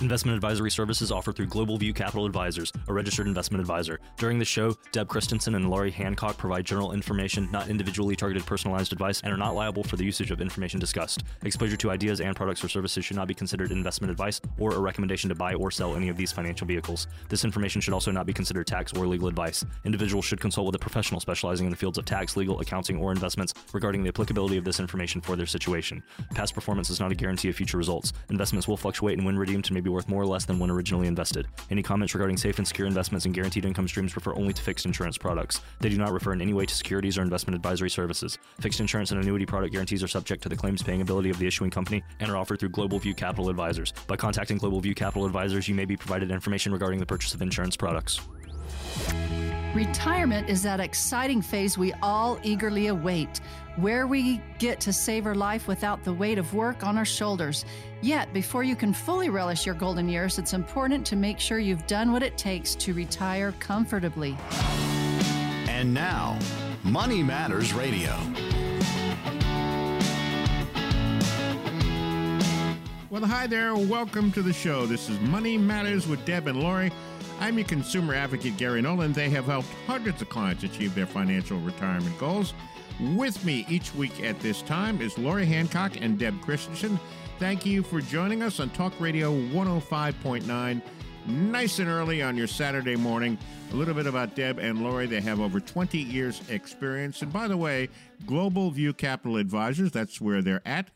[0.00, 4.00] Investment advisory services offered through Global View Capital Advisors, a registered investment advisor.
[4.16, 8.94] During the show, Deb Christensen and Laurie Hancock provide general information, not individually targeted personalized
[8.94, 11.24] advice, and are not liable for the usage of information discussed.
[11.42, 14.78] Exposure to ideas and products or services should not be considered investment advice or a
[14.78, 17.06] recommendation to buy or sell any of these financial vehicles.
[17.28, 19.66] This information should also not be considered tax or legal advice.
[19.84, 23.12] Individuals should consult with a professional specializing in the fields of tax, legal, accounting, or
[23.12, 26.02] investments regarding the applicability of this information for their situation.
[26.34, 28.14] Past performance is not a guarantee of future results.
[28.30, 31.06] Investments will fluctuate and when redeemed may be worth more or less than when originally
[31.06, 31.46] invested.
[31.70, 34.86] Any comments regarding safe and secure investments and guaranteed income streams refer only to fixed
[34.86, 35.60] insurance products.
[35.80, 38.38] They do not refer in any way to securities or investment advisory services.
[38.60, 41.46] Fixed insurance and annuity product guarantees are subject to the claims paying ability of the
[41.46, 43.92] issuing company and are offered through Global View Capital Advisors.
[44.06, 47.42] By contacting Global View Capital Advisors, you may be provided information regarding the purchase of
[47.42, 48.20] insurance products.
[49.74, 53.40] Retirement is that exciting phase we all eagerly await,
[53.76, 57.64] where we get to save our life without the weight of work on our shoulders.
[58.02, 61.86] Yet, before you can fully relish your golden years, it's important to make sure you've
[61.86, 64.36] done what it takes to retire comfortably.
[65.68, 66.36] And now,
[66.82, 68.18] Money Matters Radio.
[73.08, 73.76] Well, hi there.
[73.76, 74.86] Welcome to the show.
[74.86, 76.90] This is Money Matters with Deb and Laurie.
[77.40, 79.14] I'm your consumer advocate, Gary Nolan.
[79.14, 82.52] They have helped hundreds of clients achieve their financial retirement goals.
[83.14, 87.00] With me each week at this time is Laurie Hancock and Deb Christensen.
[87.38, 90.82] Thank you for joining us on Talk Radio 105.9,
[91.26, 93.38] nice and early on your Saturday morning.
[93.72, 95.06] A little bit about Deb and Laurie.
[95.06, 97.22] They have over 20 years' experience.
[97.22, 97.88] And by the way,
[98.26, 100.88] Global View Capital Advisors, that's where they're at.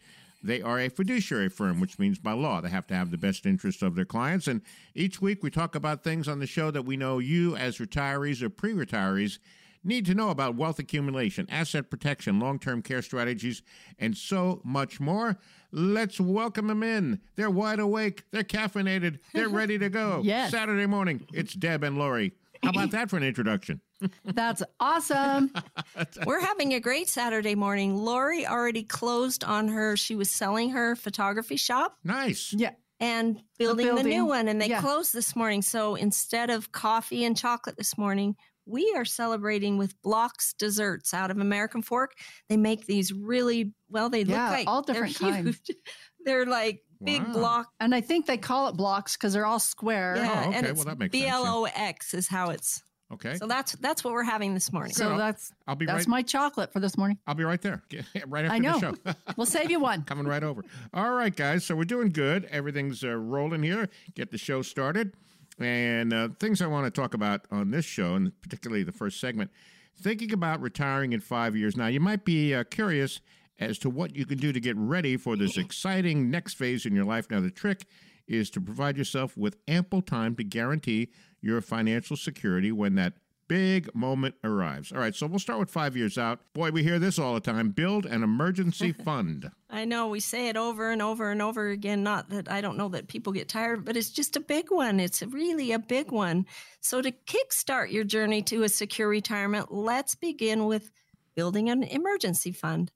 [0.45, 3.47] They are a fiduciary firm, which means by law they have to have the best
[3.47, 4.47] interests of their clients.
[4.47, 4.61] And
[4.95, 8.43] each week we talk about things on the show that we know you, as retirees
[8.43, 9.39] or pre retirees,
[9.83, 13.63] need to know about wealth accumulation, asset protection, long term care strategies,
[13.99, 15.39] and so much more.
[15.73, 17.21] Let's welcome them in.
[17.37, 20.21] They're wide awake, they're caffeinated, they're ready to go.
[20.23, 20.51] Yes.
[20.51, 22.35] Saturday morning, it's Deb and Laurie.
[22.65, 23.81] How about that for an introduction?
[24.25, 25.53] That's awesome.
[26.27, 27.97] We're having a great Saturday morning.
[27.97, 29.97] Laurie already closed on her.
[29.97, 32.53] She was selling her photography shop Nice.
[32.53, 32.73] yeah.
[33.01, 34.07] and building, the building.
[34.13, 34.81] new one, and they Yeah.
[34.81, 35.63] closed this morning.
[35.63, 38.37] So instead of coffee and chocolate this morning,
[38.67, 42.13] we are celebrating with Blox Desserts out of American Fork.
[42.49, 44.09] They make these really well.
[44.09, 45.61] They Yeah, look like all they're different kinds.
[46.25, 46.27] huge.
[46.27, 47.33] they're like big Wow.
[47.33, 47.73] block.
[47.81, 50.15] And I think they call it blocks because they're all square.
[50.17, 50.69] Yeah, Oh, and okay.
[50.69, 51.35] it's Well, that makes sense, B yeah.
[51.37, 52.83] L O X is how it's.
[53.13, 53.37] Okay.
[53.37, 54.93] So that's that's what we're having this morning.
[54.93, 56.09] So I'll- that's I'll be that's right.
[56.09, 57.19] my chocolate for this morning.
[57.27, 57.83] I'll be right there.
[58.27, 58.81] right after I know.
[58.81, 59.15] the show.
[59.37, 60.03] We'll save you one.
[60.05, 60.65] Coming right over.
[60.95, 61.65] All right, guys.
[61.67, 62.47] So we're doing good.
[62.51, 63.89] Everything's uh, rolling here.
[64.15, 65.13] Get the show started.
[65.61, 69.21] And uh, things I want to talk about on this show, and particularly the first
[69.21, 69.53] segment,
[69.97, 71.77] thinking about retiring in five years.
[71.77, 73.21] Now, you might be uh, curious
[73.59, 76.95] as to what you can do to get ready for this exciting next phase in
[76.95, 77.31] your life.
[77.31, 77.87] Now, the trick
[78.27, 81.11] is to provide yourself with ample time to guarantee
[81.41, 83.15] your financial security when that
[83.49, 84.93] big moment arrives.
[84.93, 86.41] All right, so we'll start with five years out.
[86.55, 89.51] Boy, we hear this all the time build an emergency fund.
[89.69, 92.03] I know we say it over and over and over again.
[92.03, 95.01] Not that I don't know that people get tired, but it's just a big one.
[95.01, 96.47] It's really a big one.
[96.81, 100.91] So, to kickstart your journey to a secure retirement, let's begin with
[101.35, 102.91] building an emergency fund.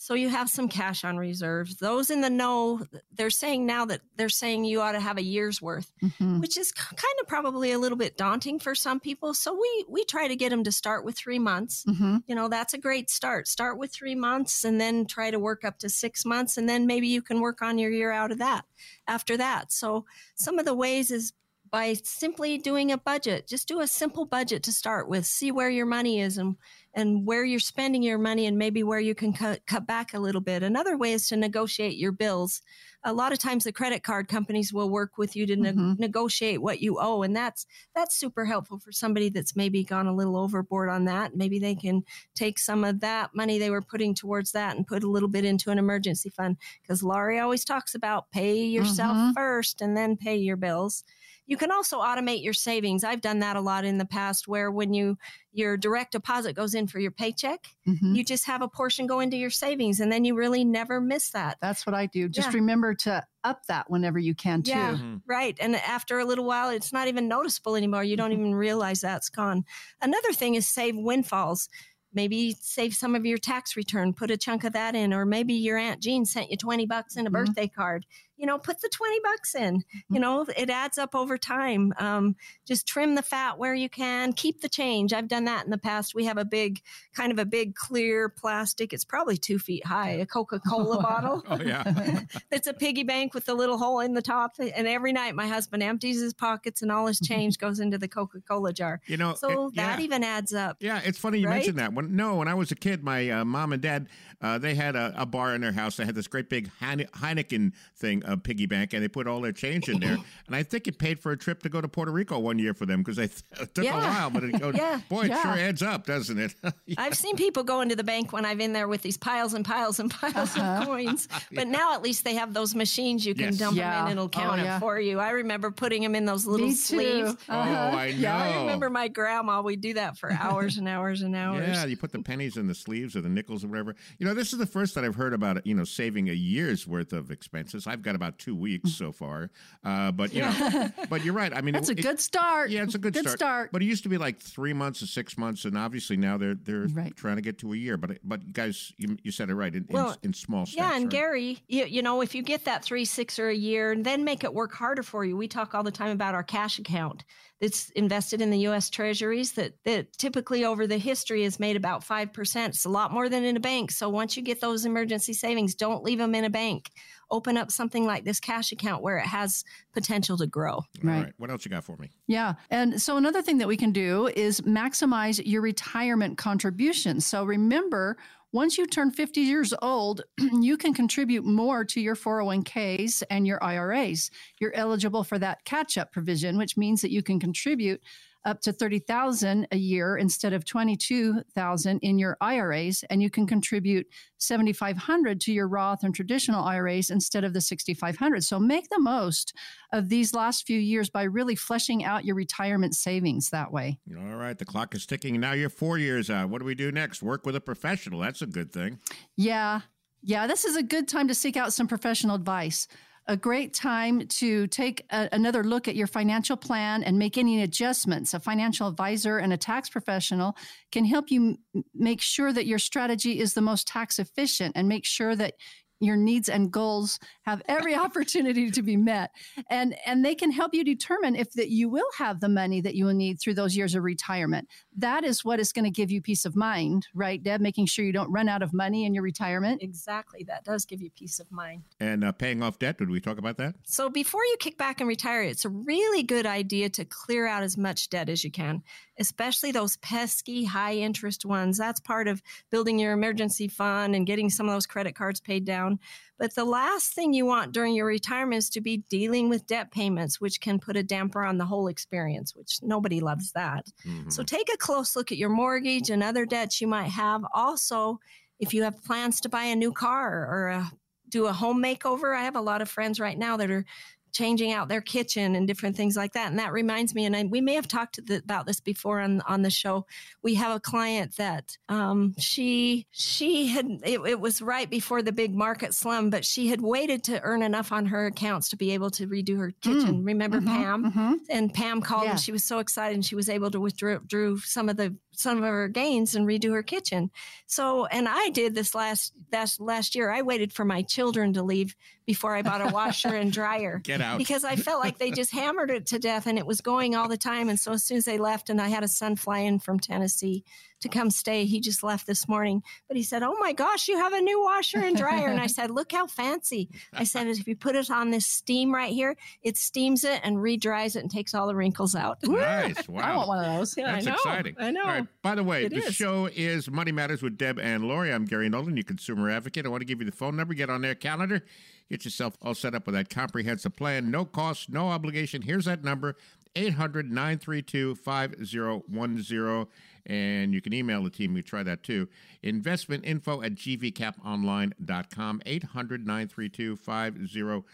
[0.00, 1.76] So, you have some cash on reserve.
[1.80, 5.22] Those in the know, they're saying now that they're saying you ought to have a
[5.22, 6.40] year's worth, Mhm.
[6.40, 9.34] which is kind of probably a little bit daunting for some people.
[9.34, 12.22] So, we, we try to get them to start with three months Mhm.
[12.28, 15.64] you know that's a great start start with three months and then try to work
[15.64, 18.38] up to six months and then maybe you can work on your year out of
[18.38, 18.64] that
[19.06, 20.04] after that so
[20.36, 21.32] some of the ways is
[21.70, 23.46] by simply doing a budget.
[23.46, 25.26] Just do a simple budget to start with.
[25.26, 26.56] See where your money is and
[26.94, 30.18] and where you're spending your money and maybe where you can cut, cut back a
[30.18, 30.62] little bit.
[30.64, 32.60] Another way is to negotiate your bills.
[33.04, 35.98] A lot of times the credit card companies will work with you to ne- Mhm.
[35.98, 40.14] negotiate what you owe and that's that's super helpful for somebody that's maybe gone a
[40.14, 41.36] little overboard on that.
[41.36, 42.02] Maybe they can
[42.34, 45.44] take some of that money they were putting towards that and put a little bit
[45.44, 46.56] into an emergency fund.
[46.82, 49.34] Because laurie always talks about pay yourself Mhm.
[49.34, 51.04] first and then pay your bills
[51.48, 54.70] you can also automate your savings i've done that a lot in the past where
[54.70, 55.18] when you
[55.52, 58.14] your direct deposit goes in for your paycheck Mhm.
[58.14, 61.30] you just have a portion go into your savings and then you really never miss
[61.30, 62.28] that That's what I do.
[62.28, 62.54] Just Yeah.
[62.60, 64.70] remember to up that whenever you can too.
[64.70, 64.94] Yeah.
[64.96, 65.22] Mhm.
[65.26, 65.56] Right.
[65.60, 68.04] And after a little while, it's not even noticeable anymore.
[68.04, 69.64] You don't even realize that's gone.
[70.02, 71.68] Another thing is save windfalls.
[72.12, 75.54] Maybe save some of your tax return, put a chunk of that in, or maybe
[75.54, 77.32] your Aunt Jean sent you 20 bucks in a Mhm.
[77.32, 78.06] birthday card.
[78.38, 79.82] You know, put the 20 bucks in.
[80.08, 81.92] You know, it adds up over time.
[81.98, 82.36] Um,
[82.66, 85.12] just trim the fat where you can, keep the change.
[85.12, 86.14] I've done that in the past.
[86.14, 86.80] We have a big,
[87.14, 91.42] kind of a big clear plastic, it's probably two feet high, a Coca Cola bottle.
[91.48, 92.22] Oh, yeah.
[92.52, 94.52] it's a piggy bank with a little hole in the top.
[94.58, 98.08] And every night my husband empties his pockets and all his change goes into the
[98.08, 99.00] Coca Cola jar.
[99.06, 100.04] You know, so it- that yeah.
[100.04, 100.76] even adds up.
[100.80, 101.56] Yeah, it's funny you Right?
[101.56, 101.92] mentioned that.
[101.92, 104.08] When no, when I was a kid, my uh, mom and dad
[104.40, 105.96] uh, they had a, a bar in their house.
[105.96, 109.26] They had this great big Heine- Heineken thing, Uh, a piggy bank, and they put
[109.26, 110.16] all their change in there.
[110.46, 112.74] and I think it paid for a trip to go to Puerto Rico one year
[112.74, 113.42] for them because it
[113.74, 115.00] took a while, but it goes, Yeah.
[115.08, 115.42] boy, it Yeah.
[115.42, 116.54] sure adds up, doesn't it?
[116.96, 119.64] I've seen people go into the bank when I've been there with these piles and
[119.64, 120.86] piles and piles of uh-huh.
[120.86, 121.28] coins.
[121.52, 123.58] But now at least they have those machines you can Yes.
[123.58, 123.90] dump Yeah.
[123.90, 124.76] them in and it'll Oh, count yeah.
[124.76, 125.18] it for you.
[125.18, 127.32] I remember putting them in those little Me sleeves.
[127.32, 127.38] too.
[127.48, 128.16] oh, I know.
[128.18, 131.66] Yeah, I remember my grandma, we'd do that for hours and hours and hours.
[131.66, 133.94] Yeah, you put the pennies in the sleeves or the nickels or whatever.
[134.18, 135.66] You know, this is the first that I've heard about it.
[135.66, 137.86] You know, saving a year's worth of expenses.
[137.86, 139.50] I've got about two weeks so far,
[139.84, 141.52] uh, but you know, but you're right.
[141.54, 142.70] I mean, That's it- a it- good start.
[142.70, 143.70] Yeah, it's a good, Good start.
[143.72, 146.54] But it used to be like three months or six months, and obviously now they're
[146.54, 147.14] they're Right.
[147.16, 147.96] trying to get to a year.
[147.96, 150.76] But but guys, you, you said it right in, Well, in, in small steps.
[150.76, 151.10] Yeah, and right?
[151.12, 154.24] Gary, you, you know, if you get that three, six, or a year, and then
[154.24, 155.36] make it work harder for you.
[155.36, 157.24] We talk all the time about our cash account
[157.60, 158.88] that's invested in the U.S.
[158.90, 159.52] Treasuries.
[159.52, 162.74] That that typically over the history has made about five percent.
[162.74, 163.90] It's a lot more than in a bank.
[163.90, 166.90] So once you get those emergency savings, don't leave them in a bank.
[167.30, 169.62] Open up something like this cash account where it has
[169.92, 170.74] potential to grow.
[170.74, 171.24] All Right.
[171.24, 171.32] right.
[171.36, 172.08] What else you got for me?
[172.26, 172.54] Yeah.
[172.70, 177.26] And so another thing that we can do is maximize your retirement contributions.
[177.26, 178.16] So remember,
[178.52, 183.62] once you turn 50 years old, you can contribute more to your 401ks and your
[183.62, 184.30] IRAs.
[184.58, 188.00] You're eligible for that catch up provision, which means that you can contribute
[188.44, 194.06] up to 30,000 a year instead of 22,000 in your IRAs and you can contribute
[194.38, 198.44] 7500 to your Roth and traditional IRAs instead of the 6500.
[198.44, 199.54] So make the most
[199.92, 203.98] of these last few years by really fleshing out your retirement savings that way.
[204.16, 204.56] All right.
[204.56, 205.38] The clock is ticking.
[205.40, 206.48] Now you're four years out.
[206.48, 207.22] What do we do next?
[207.22, 208.20] Work with a professional.
[208.20, 208.98] That's a good thing.
[209.36, 209.80] Yeah.
[210.22, 212.88] Yeah, this is a good time to seek out some professional advice.
[213.30, 217.62] A great time to take a, another look at your financial plan and make any
[217.62, 218.32] adjustments.
[218.32, 220.56] A financial advisor and a tax professional
[220.92, 224.88] can help you m- make sure that your strategy is the most tax efficient and
[224.88, 225.54] make sure that
[226.00, 229.30] your needs and goals have every opportunity to be met
[229.70, 232.94] and and they can help you determine if that you will have the money that
[232.94, 236.10] you will need through those years of retirement that is what is going to give
[236.10, 239.14] you peace of mind right deb making sure you don't run out of money in
[239.14, 240.44] your retirement Exactly.
[240.44, 241.82] That does give you peace of mind.
[242.00, 242.98] And uh, paying off debt.
[242.98, 243.74] Did we talk about that?
[243.84, 247.62] So before you kick back and retire, it's a really good idea to clear out
[247.62, 248.82] as much debt as you can,
[249.18, 251.78] especially those pesky high interest ones.
[251.78, 255.64] That's part of building your emergency fund and getting some of those credit cards paid
[255.64, 255.98] down.
[256.38, 259.90] But the last thing you want during your retirement is to be dealing with debt
[259.90, 263.86] payments, which can put a damper on the whole experience, which nobody loves that.
[264.06, 264.32] Mhm.
[264.32, 267.44] So take a close look at your mortgage and other debts you might have.
[267.52, 268.20] Also,
[268.60, 270.92] if you have plans to buy a new car or a,
[271.28, 273.84] do a home makeover, I have a lot of friends right now that are
[274.32, 276.50] changing out their kitchen and different things like that.
[276.50, 279.20] And that reminds me, and I, we may have talked to the, about this before
[279.20, 280.06] on on the show.
[280.42, 285.32] We have a client that um, she she had it, it was right before the
[285.32, 288.92] big market slum, but she had waited to earn enough on her accounts to be
[288.92, 290.24] able to redo her kitchen.
[290.24, 291.12] Remember Pam?
[291.12, 291.34] Mhm.
[291.48, 292.30] and Pam called Yeah.
[292.32, 295.16] and she was so excited and she was able to withdraw drew some of the
[295.32, 297.30] some of her gains and redo her kitchen.
[297.66, 300.30] So and I did this last last last year.
[300.30, 301.94] I waited for my children to leave
[302.26, 304.00] before I bought a washer and dryer.
[304.04, 304.38] Get out.
[304.38, 307.28] Because I felt like they just hammered it to death and it was going all
[307.28, 307.68] the time.
[307.68, 309.98] And so as soon as they left and I had a son fly in from
[309.98, 310.64] Tennessee
[311.00, 312.82] to come stay, he just left this morning.
[313.06, 315.46] But he said, Oh my gosh, you have a new washer and dryer.
[315.46, 316.88] And I said, Look how fancy.
[317.12, 320.60] I said, if you put it on this steam right here, it steams it and
[320.60, 322.38] re-dries it and takes all the wrinkles out.
[322.42, 322.96] Nice.
[323.08, 323.22] Wow.
[323.22, 324.34] i want one of those Yeah, That's I know.
[324.36, 324.74] exciting.
[324.78, 325.02] I know.
[325.02, 325.26] All right.
[325.42, 326.14] By the way, It the is.
[326.14, 328.32] show is Money Matters with Deb and Laurie.
[328.32, 329.86] I'm Gary Nolan, your consumer advocate.
[329.86, 330.74] I want to give you the phone number.
[330.74, 331.64] Get on their calendar.
[332.10, 334.30] Get yourself all set up with that comprehensive plan.
[334.30, 335.62] No cost, no obligation.
[335.62, 336.36] Here's that number
[336.76, 339.86] 800 932 5010.
[340.26, 341.54] And you can email the team.
[341.54, 342.28] We try that too.
[342.62, 345.62] Investment info at gvcaponline.com.
[345.64, 347.84] 800 932 5010.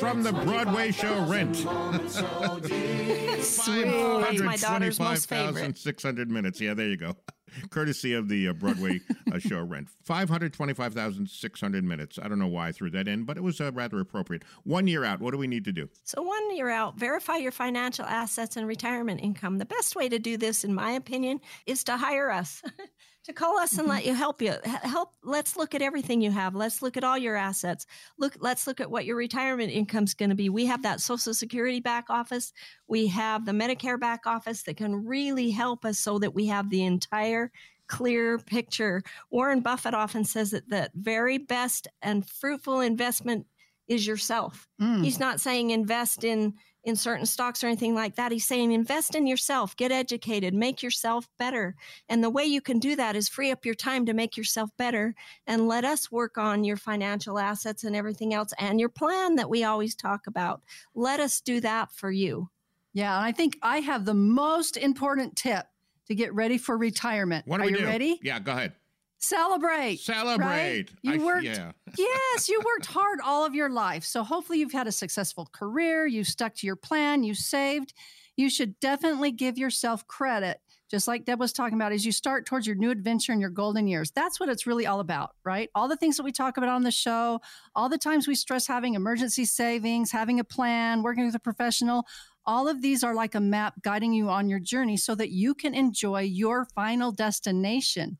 [0.00, 1.56] From the Broadway show Rent.
[3.44, 3.84] Sweet.
[3.84, 5.76] That's my daughter's most favorite.
[5.76, 6.60] 525,600 minutes.
[6.60, 7.14] Yeah, there you go.
[7.70, 9.00] Courtesy of the uh, Broadway
[9.32, 9.88] uh, show Rent.
[10.04, 12.18] 525,600 minutes.
[12.22, 14.44] I don't know why I threw that in, but it was uh, rather appropriate.
[14.64, 15.88] One year out, what do we need to do?
[16.04, 19.58] So, one year out, verify your financial assets and retirement income.
[19.58, 22.62] The best way to do this, in my opinion, is to hire us.
[23.24, 26.54] to call us and let you help you help let's look at everything you have.
[26.54, 27.86] Let's look at all your assets.
[28.18, 30.48] Look let's look at what your retirement income's going to be.
[30.48, 32.52] We have that social security back office.
[32.88, 36.70] We have the medicare back office that can really help us so that we have
[36.70, 37.52] the entire
[37.86, 39.02] clear picture.
[39.30, 43.46] Warren buffett often says that the very best and fruitful investment
[43.86, 44.68] is yourself.
[44.80, 45.04] Mm.
[45.04, 48.32] He's not saying invest in in certain stocks or anything like that.
[48.32, 51.76] He's saying invest in yourself, get educated, make yourself better.
[52.08, 54.70] And the way you can do that is free up your time to make yourself
[54.78, 55.14] better
[55.46, 59.48] and let us work on your financial assets and everything else and your plan that
[59.48, 60.62] we always talk about.
[60.94, 62.48] Let us do that for you.
[62.94, 65.66] Yeah, and I think I have the most important tip
[66.08, 67.46] to get ready for retirement.
[67.46, 67.86] What do Are we you do?
[67.86, 68.20] ready?
[68.22, 68.74] Yeah, go ahead.
[69.22, 70.00] Celebrate.
[70.00, 70.44] Celebrate.
[70.46, 70.90] Right?
[71.02, 71.44] You I- worked.
[71.44, 71.72] yeah.
[71.96, 74.04] yes, you worked hard all of your life.
[74.04, 76.06] So hopefully you've had a successful career.
[76.06, 77.22] You stuck to your plan.
[77.22, 77.94] You saved.
[78.36, 80.58] You should definitely give yourself credit,
[80.90, 83.50] just like Deb was talking about, as you start towards your new adventure in your
[83.50, 84.10] golden years.
[84.10, 85.68] That's what it's really all about, right?
[85.74, 87.40] All the things that we talk about on the show,
[87.76, 92.06] all the times we stress having emergency savings, having a plan, working with a professional.
[92.46, 95.54] All of these are like a map guiding you on your journey so that you
[95.54, 98.18] can enjoy your final destination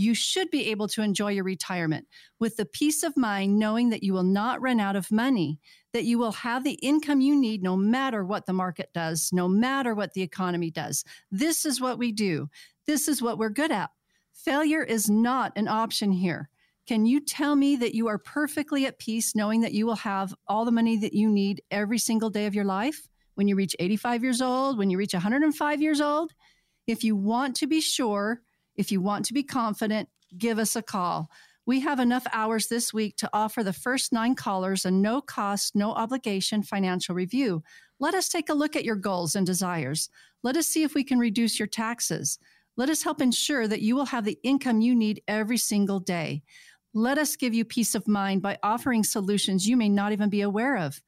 [0.00, 2.06] you should be able to enjoy your retirement
[2.38, 5.60] with the peace of mind knowing that you will not run out of money,
[5.92, 9.46] that you will have the income you need no matter what the market does, no
[9.46, 11.04] matter what the economy does.
[11.30, 12.48] This is what we do.
[12.86, 13.90] This is what we're good at.
[14.32, 16.48] Failure is not an option here.
[16.86, 20.34] Can you tell me that you are perfectly at peace knowing that you will have
[20.48, 23.76] all the money that you need every single day of your life when you reach
[23.78, 26.32] 85 years old, when you reach 105 years old?
[26.86, 28.40] If you want to be sure,
[28.76, 31.30] if you want to be confident, give us a call.
[31.66, 35.76] We have enough hours this week to offer the first nine callers a no cost,
[35.76, 37.62] no obligation financial review.
[37.98, 40.08] Let us take a look at your goals and desires.
[40.42, 42.38] Let us see if we can reduce your taxes.
[42.76, 46.42] Let us help ensure that you will have the income you need every single day.
[46.94, 50.40] Let us give you peace of mind by offering solutions you may not even be
[50.40, 51.00] aware of.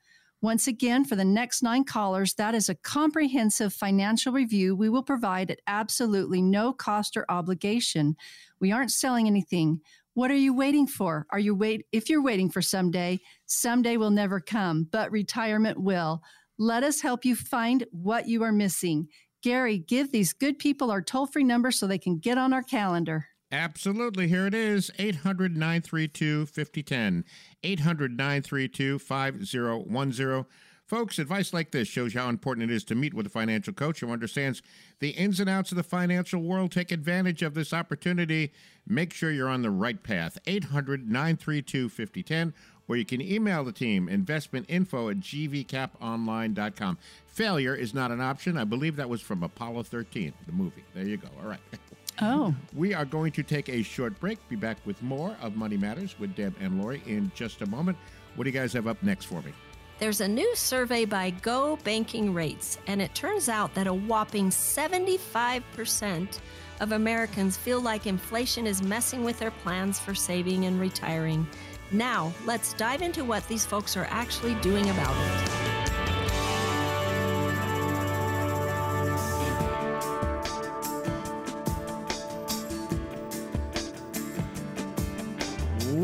[0.43, 5.05] Once again, for the next nine callers, that is a comprehensive financial review we will
[5.05, 8.17] provide at absolutely no cost or obligation.
[8.61, 9.81] We aren't selling anything.
[10.15, 11.27] What are you waiting for?
[11.31, 16.23] Are you wait if you're waiting for someday, someday will never come, but retirement will.
[16.59, 19.07] Let us help you find what you are missing.
[19.45, 23.29] Gary, give these good people our toll-free number so they can get on our calendar.
[23.53, 24.29] Absolutely.
[24.29, 27.25] Here it is 800 932 5010.
[27.63, 30.47] 800 932 5010.
[30.87, 34.01] Folks, advice like this shows how important it is to meet with a financial coach
[34.01, 34.63] who understands
[35.01, 36.73] the ins and outs of the financial world.
[36.73, 38.53] Take advantage of this opportunity.
[38.87, 40.39] Make sure you're on the right path.
[40.47, 42.55] 800 932 5010.
[42.89, 46.99] Or you can email the team, investmentinfo at gvcaponline.com.
[47.27, 48.59] Failure is not an option.
[48.59, 50.85] I believe that was from Apollo 13, the movie.
[50.95, 51.29] There you go.
[51.41, 51.61] All right.
[52.21, 54.39] Oh, We are going to take a short break.
[54.49, 57.97] Be back with more of Money Matters with Deb and Laurie in just a moment.
[58.37, 59.53] What do you guys have up next for me?
[59.99, 66.39] There's a new survey by GOBankingRates, and it turns out that a whopping 75%
[66.81, 71.47] of Americans feel like inflation is messing with their plans for saving and retiring.
[71.93, 75.72] Now, let's dive into what these folks are actually doing about it.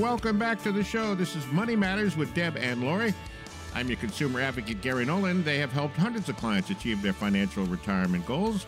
[0.09, 1.15] Welcome back to the show.
[1.15, 3.13] This is Money Matters with Deb and Laurie.
[3.75, 5.45] I'm your consumer advocate, Gary Nolan.
[5.45, 8.67] They have helped hundreds of clients achieve their financial retirement goals.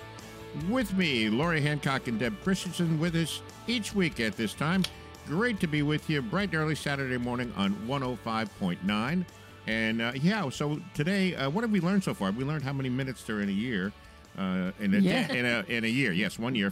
[0.68, 4.84] With me, Laurie Hancock and Deb Christensen with us each week at this time.
[5.26, 9.24] Great to be with you bright and early Saturday morning on 105.9
[9.66, 12.32] And uh, yeah, so today, uh, what have we learned so far?
[12.32, 13.94] We learned how many minutes there are in a year.
[14.38, 15.32] Uh, in, a, Yeah.
[15.32, 16.70] in, a, in a year, yes, one year,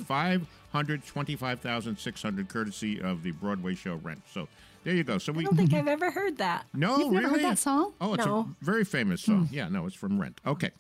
[0.73, 4.23] 525,600 courtesy of the Broadway show Rent.
[4.33, 4.49] So
[4.85, 5.19] there you go.
[5.19, 6.67] So we I don't think I've ever heard that.
[6.75, 7.43] no, You've never heard really?
[7.45, 7.93] that song?
[8.01, 8.55] Oh, it's No.
[8.61, 9.49] a very famous song.
[9.51, 10.41] Yeah, no, it's from Rent.
[10.47, 10.71] Okay.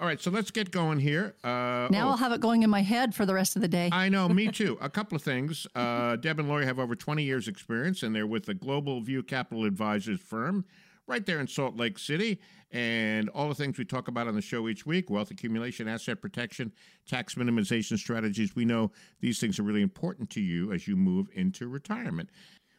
[0.00, 1.34] All right, so let's get going here.
[1.44, 3.68] Uh, Now oh, I'll have it going in my head for the rest of the
[3.68, 3.90] day.
[3.92, 4.76] I know, me too.
[4.80, 5.66] A couple of things.
[5.74, 9.22] Uh, Deb and Laurie have over 20 years' experience, and they're with the Global View
[9.22, 10.64] Capital Advisors firm
[11.06, 12.40] right there in Salt Lake City.
[12.70, 16.20] And all the things we talk about on the show each week wealth accumulation, asset
[16.20, 16.72] protection,
[17.08, 18.56] tax minimization strategies.
[18.56, 22.30] We know these things are really important to you as you move into retirement.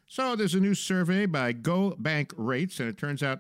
[0.08, 3.40] So there's a new survey by Go Bank Rates, and it turns out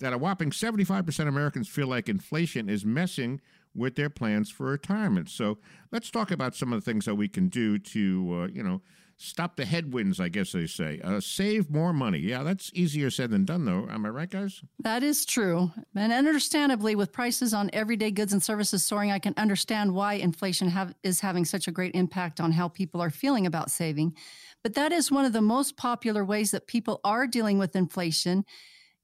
[0.00, 3.40] that a whopping 75% of Americans feel like inflation is messing
[3.74, 5.30] with their plans for retirement.
[5.30, 5.58] So
[5.90, 8.82] let's talk about some of the things that we can do to, uh, you know,
[9.16, 11.00] stop the headwinds, I guess they say.
[11.02, 12.18] Uh, save more money.
[12.18, 13.86] Yeah, that's easier said than done, though.
[13.90, 14.62] Am I right, guys?
[14.78, 15.70] That is true.
[15.94, 20.68] And understandably, with prices on everyday goods and services soaring, I can understand why inflation
[20.68, 24.14] have, is having such a great impact on how people are feeling about saving.
[24.62, 28.44] But that is one of the most popular ways that people are dealing with inflation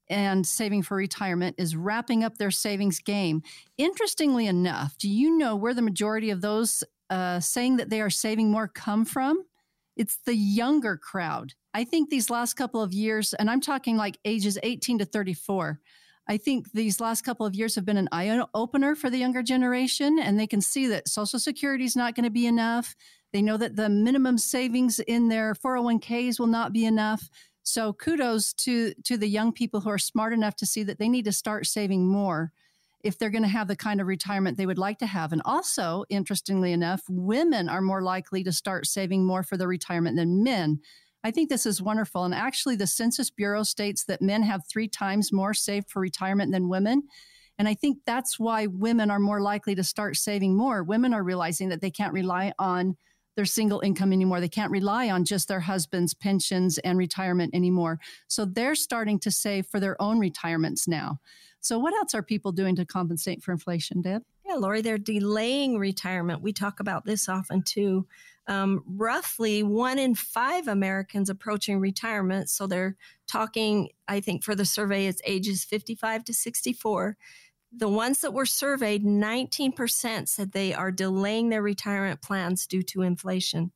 [0.09, 3.43] and saving for retirement is wrapping up their savings game.
[3.77, 8.09] Interestingly enough, do you know where the majority of those uh, saying that they are
[8.09, 9.43] saving more come from?
[9.99, 11.53] It's the younger crowd.
[11.73, 15.77] I think these last couple of years, and I'm talking like ages 18 to 34,
[16.25, 19.43] I think these last couple of years have been an eye opener for the younger
[19.43, 22.95] generation, and they can see that Social Security is not going to be enough.
[23.33, 27.29] They know that the minimum savings in their 401ks will not be enough.
[27.63, 31.09] So kudos to to the young people who are smart enough to see that they
[31.09, 32.53] need to start saving more
[33.03, 35.31] if they're going to have the kind of retirement they would like to have.
[35.31, 40.17] And also, interestingly enough, women are more likely to start saving more for their retirement
[40.17, 40.79] than men.
[41.23, 42.23] I think this is wonderful.
[42.23, 46.51] And actually, the Census Bureau states that men have three times more saved for retirement
[46.51, 47.03] than women.
[47.57, 50.81] And I think that's why women are more likely to start saving more.
[50.81, 52.95] Women are realizing that they can't rely on
[53.39, 54.41] their single income anymore.
[54.41, 57.97] They can't rely on just their husband's pensions and retirement anymore.
[58.27, 61.21] So they're starting to save for their own retirements now.
[61.61, 64.23] So, what else are people doing to compensate for inflation, Deb?
[64.45, 66.41] Yeah, Laurie, they're delaying retirement.
[66.41, 68.07] We talk about this often too.
[68.47, 72.49] Um, roughly one in five Americans approaching retirement.
[72.49, 77.15] So they're talking, I think for the survey, it's ages 55 to 64.
[77.71, 83.03] The ones that were surveyed, 19% said they are delaying their retirement plans due to
[83.03, 83.71] inflation.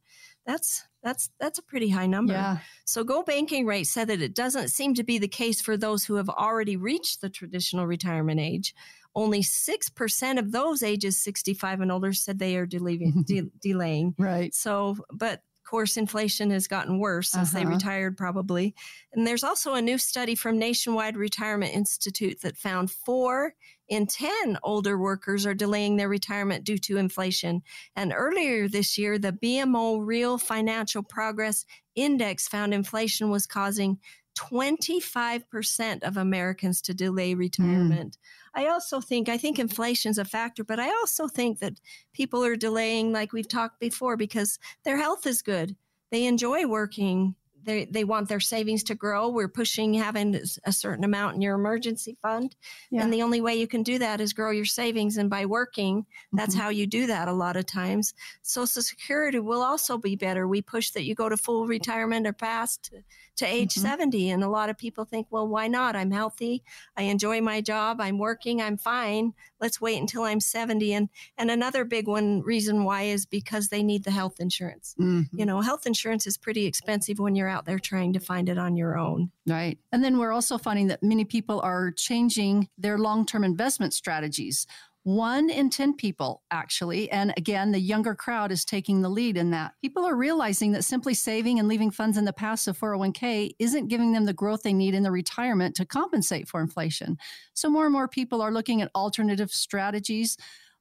[0.46, 2.34] That's that's that's a pretty high number.
[2.34, 2.58] Yeah.
[2.86, 6.06] So Go Banking Rate said that it doesn't seem to be the case for those
[6.06, 8.74] who have already reached the traditional retirement age.
[9.16, 14.16] Only 6% of those ages 65 and older said they are delaying, de- delaying.
[14.18, 14.54] Right.
[14.56, 15.42] So, but
[15.74, 17.72] course, inflation has gotten worse since they Uh-huh.
[17.72, 18.76] retired, probably.
[19.12, 23.56] And there's also a new study from Nationwide Retirement Institute that found four
[23.90, 27.64] in 10 older workers are delaying their retirement due to inflation.
[27.96, 33.98] And earlier this year, the BMO Real Financial Progress Index found inflation was causing
[34.36, 38.17] 25% of Americans to delay retirement.
[38.54, 41.80] I also think I think inflation's a factor, but I also think that
[42.13, 45.76] people are delaying like we've talked before because their health is good.
[46.12, 47.36] They enjoy working.
[47.65, 49.30] They they want their savings to grow.
[49.30, 52.56] We're pushing having a certain amount in your emergency fund.
[52.91, 53.02] Yeah.
[53.04, 56.06] And the only way you can do that is grow your savings and by working,
[56.34, 56.60] that's Mhm.
[56.60, 58.13] how you do that a lot of times.
[58.41, 60.46] Social Security will also be better.
[60.46, 62.91] We push that you go to full retirement or past
[63.38, 63.82] to, age Mhm.
[63.82, 65.96] 70 and a lot of people think, "Well, why not?
[65.96, 66.63] I'm healthy.
[66.98, 68.00] I enjoy my job.
[68.00, 68.62] I'm working.
[68.62, 69.34] I'm fine.
[69.60, 73.84] Let's wait until I'm 70." And and another big one reason why is because they
[73.84, 74.96] need the health insurance.
[75.00, 75.30] Mhm.
[75.34, 78.58] You know, health insurance is pretty expensive when you're out there trying to find it
[78.58, 79.32] on your own.
[79.48, 79.78] Right.
[79.91, 84.65] And then we're also finding that many people are changing their long term investment strategies.
[85.04, 87.12] One in 10 people, actually.
[87.12, 89.74] And again, the younger crowd is taking the lead in that.
[89.82, 94.13] People are realizing that simply saving and leaving funds in the passive 401k isn't giving
[94.13, 97.18] them the growth they need in the retirement to compensate for inflation.
[97.54, 100.38] So more and more people are looking at alternative strategies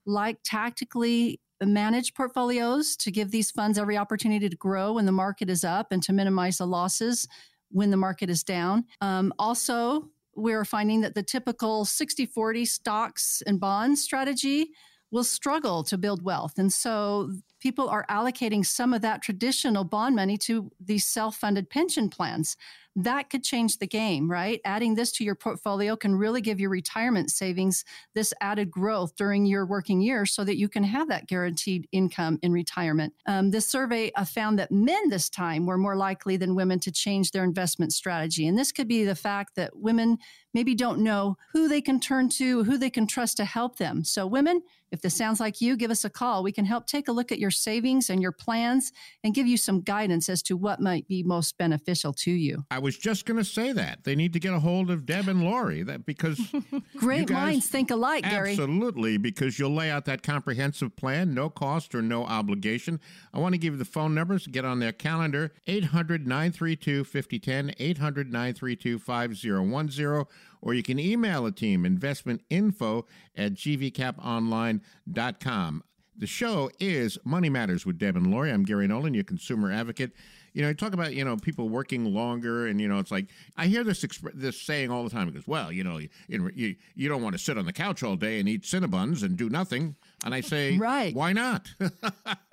[0.07, 5.51] like tactically managed portfolios to give these funds every opportunity to grow when the market
[5.51, 7.27] is up and to minimize the losses
[7.71, 8.85] when the market is down.
[9.01, 14.71] Um, also, we're finding that the typical 60 40 stocks and bonds strategy
[15.11, 16.55] will struggle to build wealth.
[16.59, 21.71] And so people are allocating some of that traditional bond money to these self funded
[21.71, 22.57] pension plans.
[22.97, 24.61] That could change the game, right?
[24.65, 29.47] Adding this to your portfolio can really give your retirement savings this added growth during
[29.47, 33.15] your working years so that you can have that guaranteed income in retirement.
[33.27, 36.93] Um, this survey uh, found that men this time were more likely than women to
[36.93, 38.47] change their investment strategy.
[38.47, 40.19] And this could be the fact that women
[40.55, 44.05] maybe don't know who they can turn to, who they can trust to help them.
[44.05, 46.43] So, women, if this sounds like you, give us a call.
[46.43, 48.93] We can help take a look at your savings and your plans
[49.25, 52.65] and give you some guidance as to what might be most beneficial to you.
[52.71, 54.05] I was just going to say that.
[54.05, 56.39] They need to get a hold of Deb and Laurie that because
[56.97, 58.51] great guys, minds think alike, Gary.
[58.51, 63.01] Absolutely, because you'll lay out that comprehensive plan, no cost or no obligation.
[63.33, 67.05] I want to give you the phone numbers to get on their calendar 800 932
[67.05, 70.25] 5010, 800 932 5010
[70.61, 73.05] or you can email the team investmentinfo
[73.37, 75.85] at gvcaponline.com.
[76.17, 78.53] The show is Money Matters with Deb and Laurie.
[78.53, 80.13] I'm Gary Nolan, your consumer advocate.
[80.55, 83.27] You know, you talk about you know people working longer, and you know it's like
[83.57, 85.29] I hear this exp- this saying all the time.
[85.29, 88.03] It goes, well, you know, you, you you don't want to sit on the couch
[88.03, 89.97] all day and eat Cinnabons and do nothing.
[90.25, 91.15] And I say, right?
[91.15, 91.69] Why not?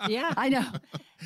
[0.07, 0.65] yeah, I know.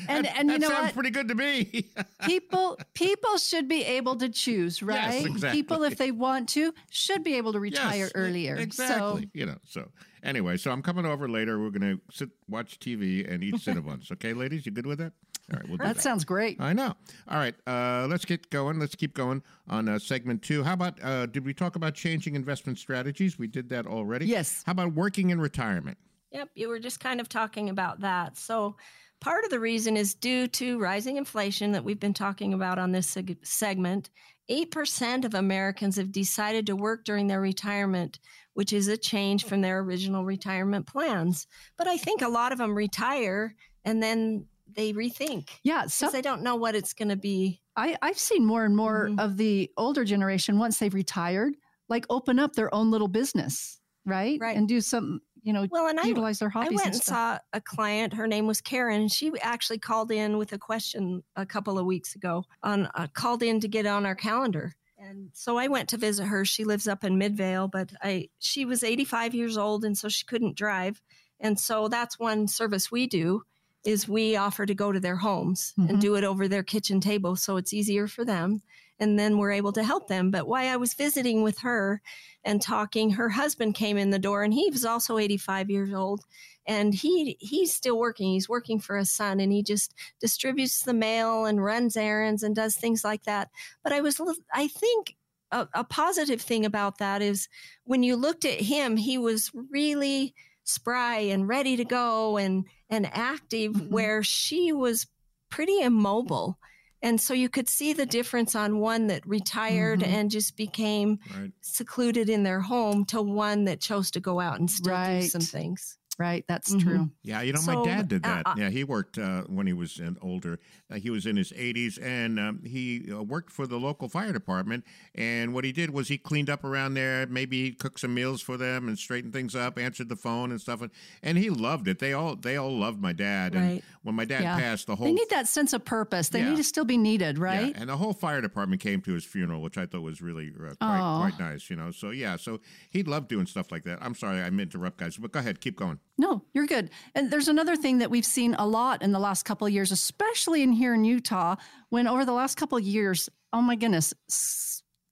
[0.08, 0.94] And that, and you that know sounds what?
[0.94, 1.90] pretty good to me.
[2.26, 4.96] people people should be able to choose, right?
[5.22, 5.62] Yes, exactly.
[5.62, 8.56] People, if they want to, should be able to retire Yes, earlier.
[8.56, 9.22] Exactly.
[9.22, 9.58] So you know.
[9.64, 9.90] So
[10.24, 11.60] anyway, so I'm coming over later.
[11.60, 14.10] We're gonna sit, watch TV, and eat Cinnabons.
[14.10, 15.12] okay, ladies, you good with that?
[15.52, 16.60] All right, we'll do that sounds great.
[16.60, 16.94] I know.
[17.28, 18.78] All right, uh, let's get going.
[18.78, 20.62] Let's keep going on uh, segment two.
[20.62, 23.38] How about uh, did we talk about changing investment strategies?
[23.38, 24.26] We did that already.
[24.26, 24.62] Yes.
[24.64, 25.98] How about working in retirement?
[26.32, 28.38] Yep, you were just kind of talking about that.
[28.38, 28.76] So,
[29.20, 32.92] part of the reason is due to rising inflation that we've been talking about on
[32.92, 34.10] this seg- segment.
[34.50, 38.18] 8% of Americans have decided to work during their retirement,
[38.52, 41.46] which is a change from their original retirement plans.
[41.78, 43.54] But I think a lot of them retire
[43.86, 47.60] and then they rethink Yeah, because some, they don't know what it's going to be.
[47.76, 49.20] I, I've seen more and more Mhm.
[49.20, 51.56] of the older generation once they've retired,
[51.88, 54.38] like open up their own little business, right?
[54.40, 54.56] Right.
[54.56, 56.80] And do some, you know, Well, and I, utilize their hobbies.
[56.80, 58.14] I went and saw a client.
[58.14, 59.08] Her name was Karen.
[59.08, 62.44] She actually called in with a question a couple of weeks ago.
[62.62, 66.24] On uh, called in to get on our calendar, and so I went to visit
[66.26, 66.44] her.
[66.46, 70.24] She lives up in Midvale, but I she was 85 years old, and so she
[70.24, 71.02] couldn't drive.
[71.40, 73.42] And so that's one service we do
[73.84, 75.88] is we offer to go to their homes Mhm.
[75.90, 78.62] and do it over their kitchen table, so it's easier for them.
[78.98, 80.30] And then we're able to help them.
[80.30, 82.00] But while I was visiting with her
[82.44, 86.24] and talking, her husband came in the door, and he was also 85 years old
[86.66, 90.94] and he he's still working he's working for a son and he just distributes the
[90.94, 93.50] mail and runs errands and does things like that
[93.82, 94.18] but i was
[94.54, 95.14] i think
[95.50, 97.48] a, a positive thing about that is
[97.84, 103.06] when you looked at him he was really spry and ready to go and and
[103.12, 103.90] active Mhm.
[103.90, 105.06] where she was
[105.50, 106.58] pretty immobile
[107.02, 110.06] and so you could see the difference on one that retired Mhm.
[110.06, 111.52] and just became Right.
[111.60, 115.42] secluded in their home to one that chose to go out and still do some
[115.42, 116.44] things Right.
[116.46, 116.80] That's Mhm.
[116.80, 117.10] true.
[117.22, 118.46] Yeah, you know, So, my dad did uh, that.
[118.46, 120.58] uh, yeah, he worked uh, when he was older.
[120.90, 124.32] Uh, he was in his 80s, and um, he uh, worked for the local fire
[124.32, 124.84] department.
[125.14, 127.26] And what he did was he cleaned up around there.
[127.26, 130.60] Maybe he cooked some meals for them and straightened things up, answered the phone and
[130.60, 130.82] stuff.
[130.82, 130.90] And,
[131.22, 131.98] and he loved it.
[131.98, 133.54] They all they all loved my dad.
[133.54, 133.84] And Right.
[134.02, 134.56] when my dad Yeah.
[134.58, 136.28] passed, the whole They need that sense of purpose.
[136.28, 136.50] They Yeah.
[136.50, 137.54] need to still be needed, right?
[137.54, 137.72] Yeah, right?
[137.76, 140.74] and the whole fire department came to his funeral, which I thought was really uh,
[140.80, 141.90] quite, quite nice, you know.
[141.90, 143.98] So yeah, so he loved doing stuff like that.
[144.00, 145.98] I'm sorry I interrupt, guys, but go ahead, keep going.
[146.16, 146.90] No, you're good.
[147.14, 149.90] And there's another thing that we've seen a lot in the last couple of years,
[149.90, 151.56] especially in here in Utah,
[151.90, 154.14] when over the last couple of years, oh my goodness,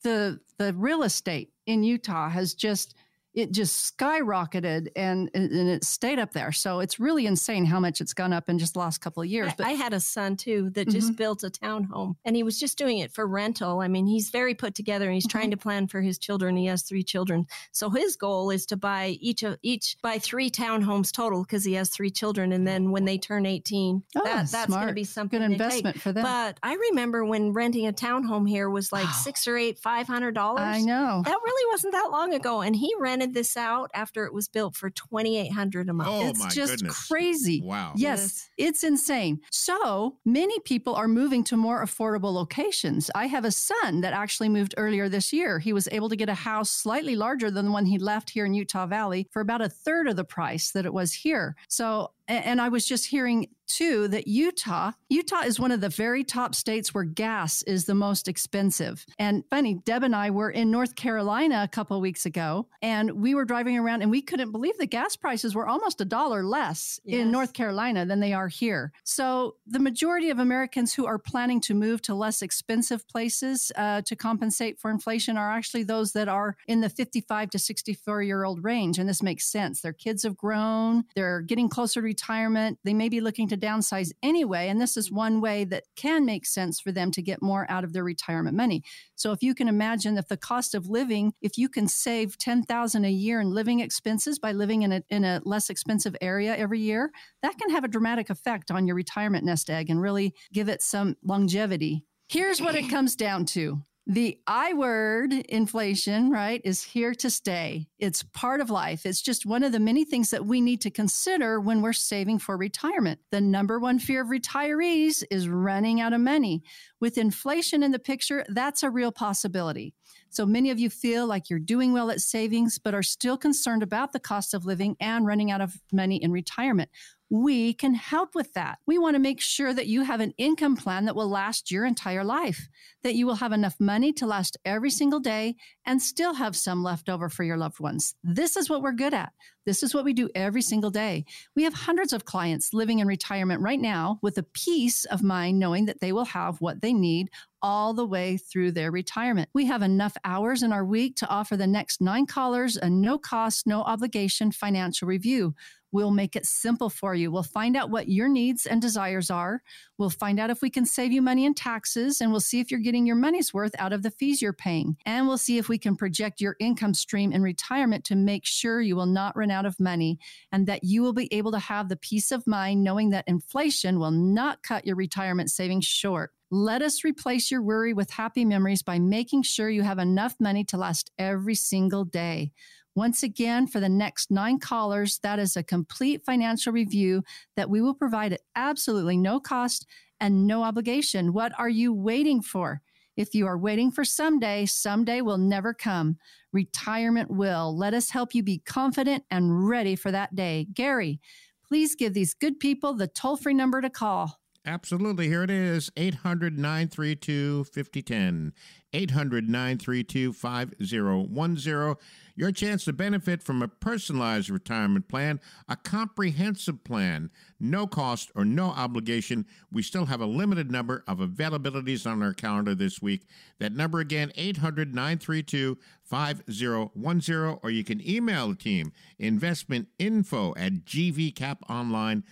[0.04, 2.94] the the real estate in Utah has just
[3.34, 6.52] it just skyrocketed and and it stayed up there.
[6.52, 9.28] So it's really insane how much it's gone up in just the last couple of
[9.28, 9.52] years.
[9.52, 10.98] I, But I had a son too that Mm-hmm.
[10.98, 13.80] just built a townhome and he was just doing it for rental.
[13.80, 15.50] I mean, he's very put together and he's trying Mm-hmm.
[15.52, 16.56] to plan for his children.
[16.56, 17.46] He has three children.
[17.72, 21.72] So his goal is to buy each of each buy three townhomes total because he
[21.74, 22.52] has three children.
[22.52, 26.00] And then when they turn 18, Oh, that, that's going to be something good investment
[26.00, 26.24] for them.
[26.24, 30.34] But I remember when renting a townhome here was like six or eight, five hundred
[30.34, 30.60] dollars.
[30.62, 31.22] I know.
[31.24, 34.76] That really wasn't that long ago, and he rented this out after it was built
[34.76, 36.08] for twenty eight hundred a month.
[36.10, 37.06] Oh it's my just goodness.
[37.08, 37.62] crazy.
[37.64, 37.92] Wow.
[37.96, 39.40] Yes, it's insane.
[39.50, 43.10] So many people are moving to more affordable locations.
[43.14, 45.58] I have a son that actually moved earlier this year.
[45.58, 48.44] He was able to get a house slightly larger than the one he left here
[48.44, 51.56] in Utah Valley for about a third of the price that it was here.
[51.68, 56.24] So And I was just hearing too that Utah, Utah is one of the very
[56.24, 59.04] top states where gas is the most expensive.
[59.18, 63.34] And funny, Deb and I were in North Carolina a couple weeks ago, and we
[63.34, 67.00] were driving around and we couldn't believe the gas prices were almost a dollar less
[67.04, 67.20] yes.
[67.20, 68.92] in North Carolina than they are here.
[69.04, 74.02] So the majority of Americans who are planning to move to less expensive places uh,
[74.02, 78.44] to compensate for inflation are actually those that are in the 55 to 64 year
[78.44, 78.98] old range.
[78.98, 79.80] And this makes sense.
[79.80, 84.10] Their kids have grown, they're getting closer to retirement, they may be looking to downsize
[84.22, 84.68] anyway.
[84.68, 87.84] And this is one way that can make sense for them to get more out
[87.84, 88.82] of their retirement money.
[89.14, 93.04] So if you can imagine if the cost of living, if you can save 10,000
[93.06, 96.80] a year in living expenses by living in a, in a less expensive area every
[96.80, 100.68] year, that can have a dramatic effect on your retirement nest egg and really give
[100.68, 102.04] it some longevity.
[102.28, 107.86] Here's what it comes down to the I word, inflation, right, is here to stay.
[108.00, 109.06] It's part of life.
[109.06, 112.40] It's just one of the many things that we need to consider when we're saving
[112.40, 113.20] for retirement.
[113.30, 116.64] The number one fear of retirees is running out of money.
[117.00, 119.94] With inflation in the picture, that's a real possibility.
[120.32, 123.82] So many of you feel like you're doing well at savings, but are still concerned
[123.82, 126.88] about the cost of living and running out of money in retirement
[127.32, 128.78] we can help with that.
[128.86, 131.86] We want to make sure that you have an income plan that will last your
[131.86, 132.68] entire life,
[133.02, 136.82] that you will have enough money to last every single day and still have some
[136.82, 138.14] left over for your loved ones.
[138.22, 139.32] This is what we're good at.
[139.64, 141.24] This is what we do every single day.
[141.54, 145.58] We have hundreds of clients living in retirement right now with a peace of mind
[145.58, 147.30] knowing that they will have what they need
[147.62, 149.48] all the way through their retirement.
[149.54, 153.18] We have enough hours in our week to offer the next nine callers a no
[153.18, 155.54] cost, no obligation financial review.
[155.92, 157.30] We'll make it simple for you.
[157.30, 159.62] We'll find out what your needs and desires are.
[159.98, 162.70] We'll find out if we can save you money in taxes, and we'll see if
[162.70, 164.96] you're getting your money's worth out of the fees you're paying.
[165.04, 168.80] And we'll see if we can project your income stream in retirement to make sure
[168.80, 170.18] you will not run out of money
[170.50, 173.98] and that you will be able to have the peace of mind knowing that inflation
[173.98, 176.30] will not cut your retirement savings short.
[176.50, 180.64] Let us replace your worry with happy memories by making sure you have enough money
[180.64, 182.52] to last every single day.
[182.94, 187.22] Once again, for the next nine callers, that is a complete financial review
[187.56, 189.86] that we will provide at absolutely no cost
[190.20, 191.32] and no obligation.
[191.32, 192.82] What are you waiting for?
[193.16, 196.18] If you are waiting for someday, someday will never come.
[196.52, 197.76] Retirement will.
[197.76, 200.66] Let us help you be confident and ready for that day.
[200.72, 201.20] Gary,
[201.66, 204.41] please give these good people the toll free number to call.
[204.64, 205.26] Absolutely.
[205.26, 208.52] Here it is 800 932 5010.
[208.92, 211.96] 800 932 5010
[212.34, 218.44] your chance to benefit from a personalized retirement plan, a comprehensive plan, no cost or
[218.44, 219.46] no obligation.
[219.70, 223.26] We still have a limited number of availabilities on our calendar this week.
[223.58, 232.24] That number again, 800 932 5010, or you can email the team, investmentinfo at gvcaponline.com.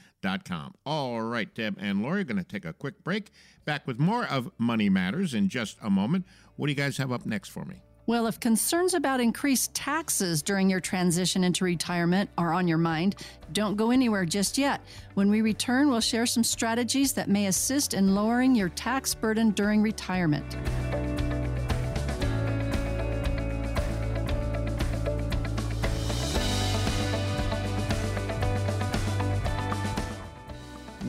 [0.85, 3.31] All right, Deb and Laurie, going to take a quick break.
[3.65, 6.27] Back with more of Money Matters in just a moment.
[6.57, 7.83] What do you guys have up next for me?
[8.07, 13.15] Well, if concerns about increased taxes during your transition into retirement are on your mind,
[13.53, 14.81] don't go anywhere just yet.
[15.15, 19.51] When we return, we'll share some strategies that may assist in lowering your tax burden
[19.53, 20.57] during retirement.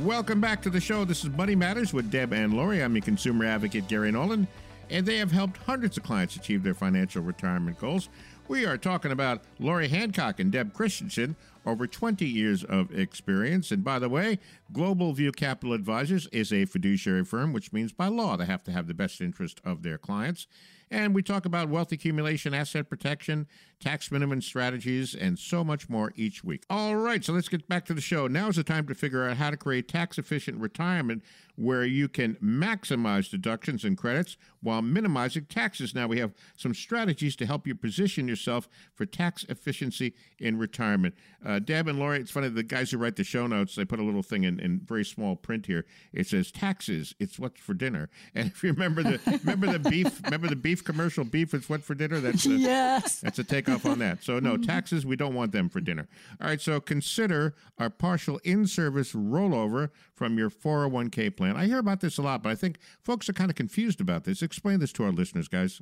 [0.01, 1.05] Welcome back to the show.
[1.05, 2.81] This is Money Matters with Deb and Laurie.
[2.81, 4.47] I'm your consumer advocate, Gary Nolan
[4.91, 8.09] and they have helped hundreds of clients achieve their financial retirement goals.
[8.47, 13.71] We are talking about Laurie Hancock and Deb Christensen, over 20 years of experience.
[13.71, 14.39] And by the way,
[14.73, 18.71] Global View Capital Advisors is a fiduciary firm, which means by law they have to
[18.71, 20.47] have the best interest of their clients.
[20.89, 23.47] And we talk about wealth accumulation, asset protection,
[23.81, 26.63] tax minimum strategies, and so much more each week.
[26.69, 28.27] All right, so let's get back to the show.
[28.27, 31.23] Now is the time to figure out how to create tax efficient retirement
[31.55, 35.93] where you can maximize deductions and credits while minimizing taxes.
[35.93, 41.15] Now, we have some strategies to help you position yourself for tax efficiency in retirement.
[41.45, 43.99] Uh, Deb and Laurie, it's funny, the guys who write the show notes, they put
[43.99, 45.85] a little thing in, in very small print here.
[46.13, 48.09] It says taxes, it's what's for dinner.
[48.33, 51.83] And if you remember the remember the beef, remember the beef commercial, beef is what
[51.83, 52.19] for dinner?
[52.19, 53.19] That's a, yes.
[53.19, 54.23] That's a takeoff on that.
[54.23, 56.07] So no, taxes, we don't want them for dinner.
[56.39, 61.55] All right, so consider our partial in-service rollover from your 401k plan.
[61.55, 64.23] I hear about this a lot, but I think folks are kind of confused about
[64.23, 64.41] this.
[64.41, 65.81] Explain this to our listeners, guys.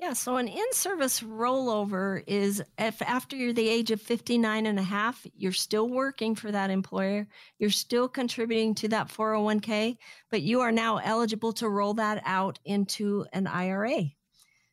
[0.00, 4.78] Yeah, so an in service rollover is if after you're the age of 59 and
[4.78, 7.26] a half, you're still working for that employer,
[7.58, 9.96] you're still contributing to that 401k,
[10.30, 14.04] but you are now eligible to roll that out into an IRA.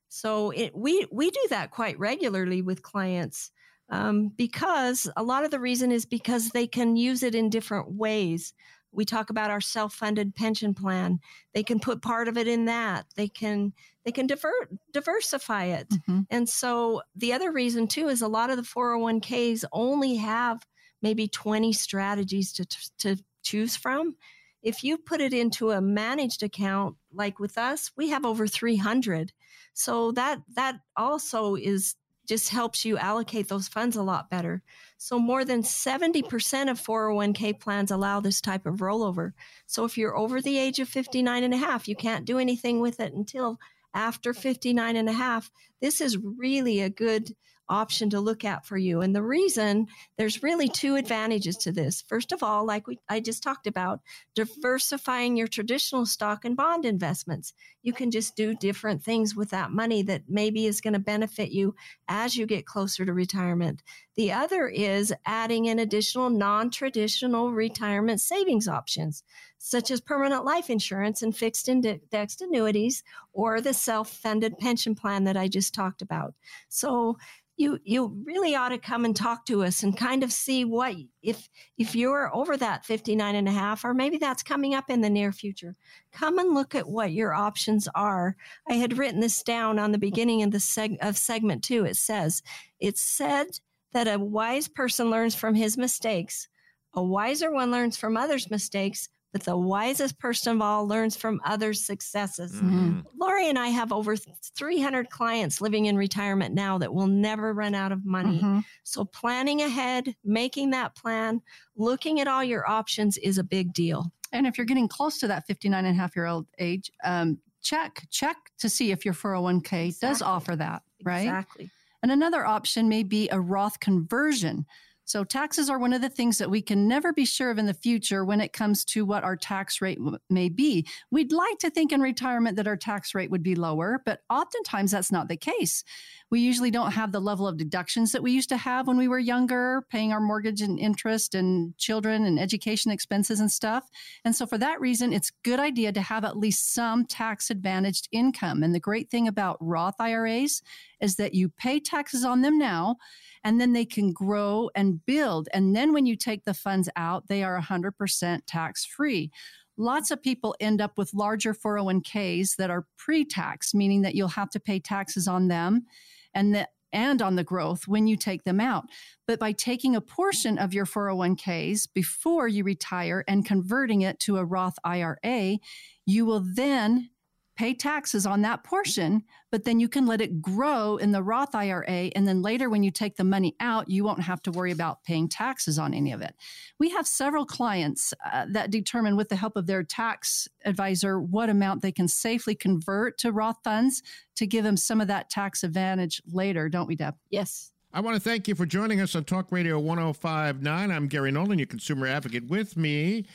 [0.10, 3.52] So it, we we do that quite regularly with clients.
[3.89, 7.91] Um, because a lot of the reason is because they can use it in different
[7.91, 8.54] ways.
[8.91, 11.20] We talk about our self-funded pension plan.
[11.54, 13.06] They can put part of it in that.
[13.15, 13.74] They can
[14.06, 15.89] they can diver- diversify it.
[15.89, 16.22] Mm-hmm.
[16.30, 20.65] And so the other reason too is a lot of the 401ks only have
[21.02, 22.65] maybe 20 strategies to
[23.00, 24.15] to choose from.
[24.63, 29.32] If you put it into a managed account like with us, we have over 300.
[29.74, 31.96] So that that also is
[32.28, 34.63] just helps you allocate those funds a lot better.
[34.98, 36.24] So more than 70%
[36.72, 39.34] of 401k plans allow this type of rollover.
[39.68, 42.80] So if you're over the age of 59 and a half, you can't do anything
[42.80, 43.60] with it until
[43.94, 45.52] after 59 and a half.
[45.82, 47.36] This is really a good
[47.69, 49.01] option to look at for you.
[49.01, 52.04] And the reason there's really two advantages to this.
[52.08, 54.01] First of all, like we, I just talked about,
[54.36, 57.54] diversifying your traditional stock and bond investments.
[57.82, 61.51] You can just do different things with that money that maybe is going to benefit
[61.51, 61.75] you
[62.08, 63.82] as you get closer to retirement.
[64.15, 69.23] The other is adding in additional non traditional retirement savings options,
[69.58, 75.25] such as permanent life insurance and fixed indexed annuities or the self funded pension plan
[75.25, 76.34] that I just talked about.
[76.69, 77.17] So,
[77.58, 80.96] you you really ought to come and talk to us and kind of see what
[81.22, 85.02] if if you're over that 59 and a half or maybe that's coming up in
[85.02, 85.76] the near future.
[86.12, 88.36] Come and look at what your options are.
[88.68, 91.96] I had written this down on the beginning of the seg- of segment 2 it
[91.96, 92.44] says
[92.80, 93.48] it's said
[93.94, 96.50] that a wise person learns from his mistakes.
[96.94, 101.41] A wiser one learns from others mistakes but the wisest person of all learns from
[101.43, 102.54] others' successes.
[102.54, 103.02] Mm-hmm.
[103.19, 107.76] Laurie and I have over 300 clients living in retirement now that will never run
[107.76, 108.39] out of money.
[108.39, 108.63] Mhm.
[108.86, 111.41] So, planning ahead, making that plan,
[111.76, 114.10] looking at all your options is a big deal.
[114.32, 117.39] And if you're getting close to that 59 and a half year old age, um,
[117.62, 121.24] check, check to see if your 401k does offer that, right?
[121.28, 121.69] Exactly.
[122.02, 124.65] And another option may be a Roth conversion.
[125.06, 127.68] So, taxes are one of the things that we can never be sure of in
[127.68, 130.00] the future when it comes to what our tax rate
[130.32, 130.88] may be.
[131.12, 134.91] We'd like to think in retirement that our tax rate would be lower, but oftentimes
[134.91, 135.84] that's not the case.
[136.32, 139.08] We usually don't have the level of deductions that we used to have when we
[139.08, 143.88] were younger, paying our mortgage and interest and children and education expenses and stuff.
[144.26, 147.52] And so, for that reason, it's a good idea to have at least some tax
[147.52, 148.63] advantaged income.
[148.63, 150.63] And the great thing about Roth IRAs
[151.00, 152.96] is that you pay taxes on them now
[153.45, 155.47] and then they can grow and build.
[155.53, 159.31] And then when you take the funds out, they are 100% tax free.
[159.77, 164.29] Lots of people end up with larger 401ks that are pre tax, meaning that you'll
[164.29, 165.86] have to pay taxes on them
[166.34, 168.86] and that and on the growth when you take them out.
[169.27, 174.38] But by taking a portion of your 401ks before you retire and converting it to
[174.38, 175.58] a Roth IRA,
[176.05, 177.10] you will then
[177.56, 181.56] pay taxes on that portion, but then you can let it grow in the Roth
[181.56, 182.12] IRA.
[182.15, 185.04] And then later, when you take the money out, you won't have to worry about
[185.04, 186.36] paying taxes on any of it.
[186.80, 191.50] We have several clients uh, that determine, with the help of their tax advisor, what
[191.50, 194.04] amount they can safely convert to Roth funds
[194.36, 197.15] to give them some of that tax advantage later, don't we, Deb?
[197.30, 197.72] Yes.
[197.94, 200.91] I want to thank you for joining us on Talk Radio 1059.
[200.91, 202.46] I'm Gary Nolan, your consumer advocate.
[202.48, 203.26] With me,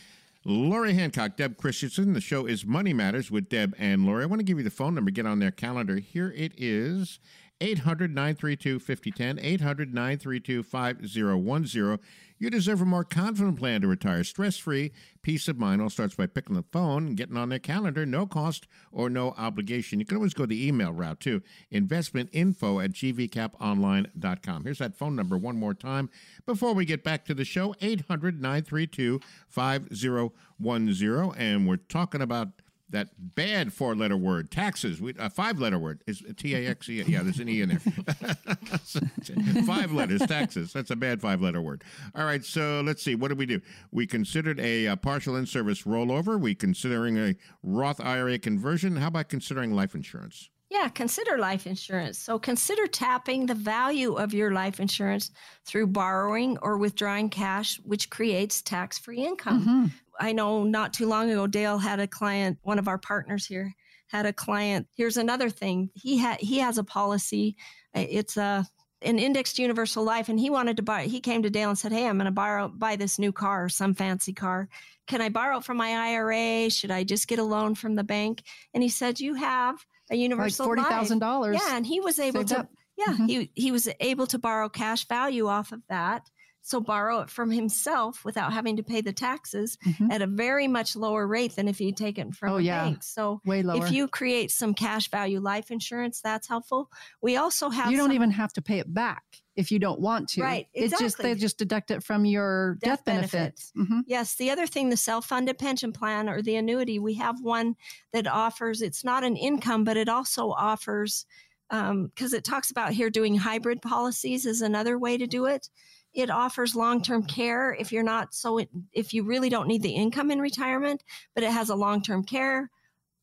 [0.44, 2.14] Laurie Hancock, Deb Christensen.
[2.14, 4.22] The show is Money Matters with Deb and Laurie.
[4.22, 5.10] I want to give you the phone number.
[5.10, 5.98] Get on their calendar.
[5.98, 7.20] Here it is
[7.60, 9.38] 800 932 5010.
[9.44, 11.98] 800 932 5010.
[12.38, 14.92] You deserve a more confident plan to retire stress free.
[15.20, 18.06] Peace of mind all starts by picking the phone and getting on their calendar.
[18.06, 20.00] No cost or no obligation.
[20.00, 24.64] You can always go the email route too investmentinfo at gvcaponline.com.
[24.64, 26.08] Here's that phone number one more time
[26.46, 31.34] before we get back to the show 800 932 5010.
[31.36, 32.48] And we're talking about
[32.90, 35.00] that bad four letter word, taxes.
[35.00, 37.02] We, a five letter word is T A X E.
[37.06, 37.78] Yeah, there's an E in there.
[39.66, 40.72] five letters, taxes.
[40.72, 41.84] That's a bad five letter word.
[42.14, 43.14] All right, so let's see.
[43.14, 43.60] What did we do?
[43.90, 46.40] We considered a, uh partial in service rollover.
[46.40, 48.96] We considering a Roth IRA conversion.
[48.96, 50.50] How about considering life insurance?
[50.70, 52.16] Yeah, consider life insurance.
[52.16, 55.32] So consider tapping the value of your life insurance
[55.66, 59.92] through borrowing or withdrawing cash, which creates tax free income.
[60.20, 63.74] I know not too long ago, Dale had a client, one of our partners here
[64.08, 64.86] had a client.
[64.96, 65.88] Here's another thing.
[65.94, 67.56] He had he has a policy.
[67.94, 68.66] It's a
[69.02, 71.92] an indexed universal life and he wanted to buy he came to Dale and said,
[71.92, 74.68] Hey, I'm gonna borrow buy this new car, some fancy car.
[75.06, 76.68] Can I borrow it from my IRA?
[76.70, 78.42] Should I just get a loan from the bank?
[78.74, 79.76] And he said, You have
[80.10, 81.54] a Like universal life." $40,000.
[81.54, 82.68] Yeah, and he was able to up.
[82.98, 83.28] yeah, Mhm.
[83.28, 86.28] he he was able to borrow cash value off of that.
[86.62, 90.12] So borrow it from himself without having to pay the taxes Mhm.
[90.12, 92.84] at a very much lower rate than if he'd taken from Oh, a yeah.
[92.84, 93.02] bank.
[93.02, 93.84] So Way lower.
[93.84, 96.90] if you create some cash value life insurance, that's helpful.
[97.22, 99.24] We also have you don't some- even have to pay it back
[99.56, 100.42] if you don't want to.
[100.42, 101.32] Right, It's just exactly.
[101.34, 103.32] they just deduct it from your death, Death benefit.
[103.32, 103.72] benefits.
[103.76, 104.02] Mhm.
[104.06, 107.74] Yes, the other thing, the self funded pension plan or the annuity, we have one
[108.12, 111.24] that offers, it's not an income, but it also offers,
[111.70, 115.68] because it talks about here doing hybrid policies is another way to do it.
[116.12, 118.60] It offers long term care if you're not so,
[118.92, 121.04] if you really don't need the income in retirement,
[121.34, 122.70] but it has a long term care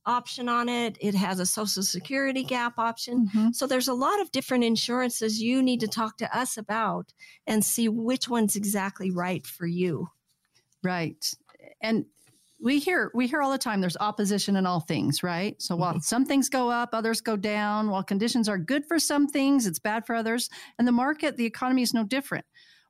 [0.06, 0.98] option on it.
[1.02, 3.30] It has a social security gap option.
[3.36, 3.54] Mhm.
[3.54, 7.14] So there's a lot of different insurances you need to talk to us about
[7.46, 10.10] and see which one's exactly right for you.
[10.82, 11.30] Right.
[11.82, 12.06] And
[12.60, 15.62] we hear we hear all the time there's opposition in all things, right?
[15.62, 17.90] So while some things go up, others go down.
[17.90, 20.50] While conditions are good for some things, it's bad for others.
[20.80, 22.46] And the market, the economy is no different.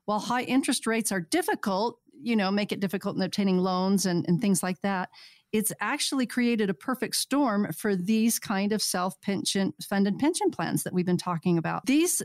[0.08, 4.24] While high interest rates are difficult, you know, make it difficult in obtaining loans and,
[4.26, 5.10] and things like that,
[5.52, 10.94] it's actually created a perfect storm for these kind of self-pension funded pension plans that
[10.94, 11.84] we've been talking about.
[11.84, 12.22] These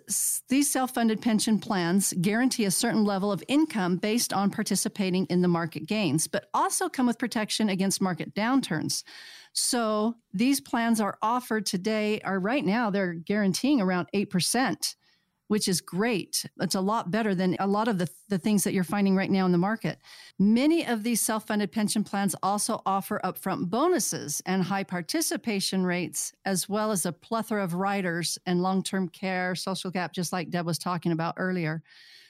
[0.48, 5.50] these self-funded pension plans guarantee a certain level of income based on participating in the
[5.50, 9.04] market gains, but also come with protection against market downturns.
[9.52, 14.96] So these plans are offered today are right now they're guaranteeing around 8%
[15.54, 16.48] which is great.
[16.62, 19.30] It's a lot better than a lot of the, the things that you're finding right
[19.30, 20.00] now in the market.
[20.40, 26.34] Many of these self funded pension plans also offer upfront bonuses and high participation rates,
[26.44, 30.50] as well as a plethora of riders and long term care, social gap, just like
[30.50, 31.84] Deb was talking about earlier.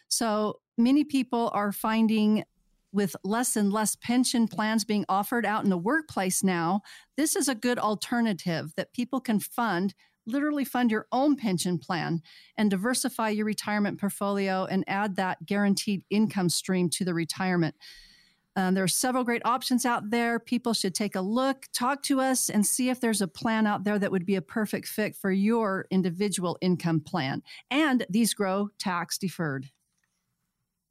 [0.09, 2.43] So many people are finding
[2.91, 6.81] with less and less pension plans being offered out in the workplace now,
[7.15, 9.93] this is a good alternative that people can fund
[10.25, 12.21] literally fund your own pension plan
[12.57, 17.75] and diversify your retirement portfolio and add that guaranteed income stream to the retirement.
[18.55, 20.39] Um, there are several great options out there.
[20.39, 23.83] People should take a look, talk to us, and see if there's a plan out
[23.83, 27.41] there that would be a perfect fit for your individual income plan.
[27.71, 29.69] And these grow tax deferred.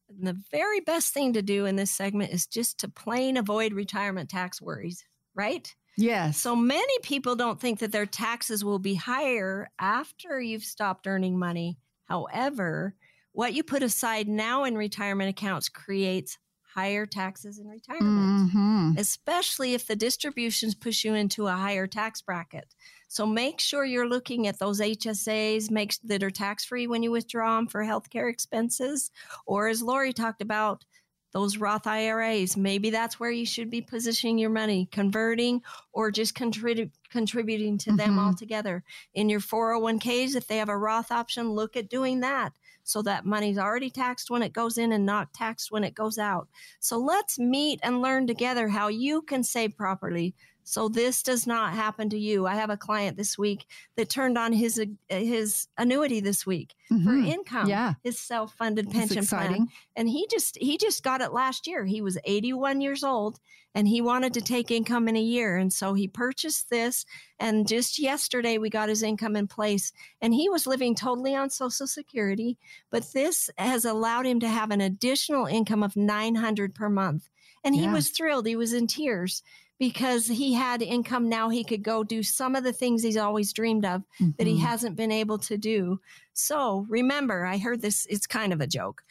[0.09, 4.28] The very best thing to do in this segment is just to plain avoid retirement
[4.28, 5.05] tax worries,
[5.35, 5.72] right?
[5.97, 6.38] Yes.
[6.38, 11.38] So many people don't think that their taxes will be higher after you've stopped earning
[11.38, 11.78] money.
[12.07, 12.95] However,
[13.32, 16.38] what you put aside now in retirement accounts creates
[16.74, 18.99] higher taxes in retirement, Mhm.
[18.99, 22.74] especially if the distributions push you into a higher tax bracket.
[23.09, 27.11] So make sure you're looking at those HSAs make, that are tax free when you
[27.11, 29.11] withdraw them for healthcare expenses,
[29.45, 30.86] or as Laurie talked about,
[31.33, 32.57] those Roth IRAs.
[32.57, 35.62] Maybe that's where you should be positioning your money, converting
[35.93, 38.26] or just contrib- contributing to them Mhm.
[38.26, 38.85] altogether.
[39.14, 42.53] In your 401ks, if they have a Roth option, look at doing that
[42.85, 46.18] so that money's already taxed when it goes in and not taxed when it goes
[46.18, 46.49] out.
[46.80, 51.72] So let's meet and learn together how you can save properly so this does not
[51.74, 52.46] happen to you.
[52.46, 54.84] I have a client this week that turned on his uh,
[55.14, 57.26] his annuity this week for Mhm.
[57.26, 57.68] income.
[57.68, 57.94] Yeah.
[58.04, 59.56] His self-funded That's pension exciting.
[59.66, 63.38] plan and he just he just got it last year he was 81 years old
[63.74, 67.04] and he wanted to take income in a year and so he purchased this
[67.40, 71.48] and just yesterday we got his income in place and he was living totally on
[71.50, 72.56] social security
[72.90, 77.28] but this has allowed him to have an additional income of 900 per month
[77.64, 79.42] and he was thrilled he was in tears
[79.79, 83.53] because he had income now he could go do some of the things he's always
[83.53, 84.03] dreamed of
[84.39, 84.61] that he Mhm.
[84.61, 86.01] hasn't been able to do.
[86.35, 89.03] So remember, I heard this, it's kind of a joke.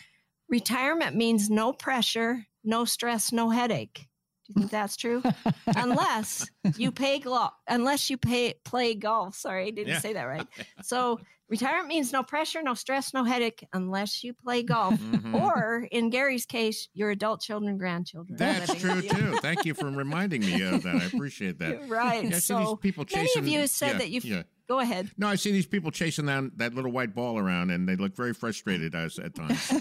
[0.47, 4.07] Retirement means no pressure, no stress, no headache.
[4.45, 5.23] Do you think that's true?
[5.75, 9.35] unless you pay golf, unless you pay play golf.
[9.35, 9.99] Sorry, I didn't Yeah.
[9.99, 10.47] say that right.
[10.83, 11.19] So
[11.51, 14.99] retirement means no pressure, no stress, no headache, unless you play golf.
[14.99, 15.39] Mhm.
[15.39, 18.37] Or in Gary's case, your adult children, grandchildren.
[18.37, 19.37] That's true too.
[19.41, 20.95] Thank you for reminding me of that.
[20.95, 21.81] I appreciate that.
[21.91, 22.23] Right.
[22.23, 24.23] Yeah, I so these people many of you have said yeah, that you've.
[24.23, 24.43] Yeah.
[24.71, 25.11] Go ahead.
[25.17, 28.15] No, I see these people chasing down that little white ball around, and they look
[28.15, 29.59] very frustrated as, at times.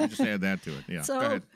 [0.00, 0.84] I just add that to it.
[0.88, 1.02] Yeah.
[1.02, 1.42] So- Go ahead.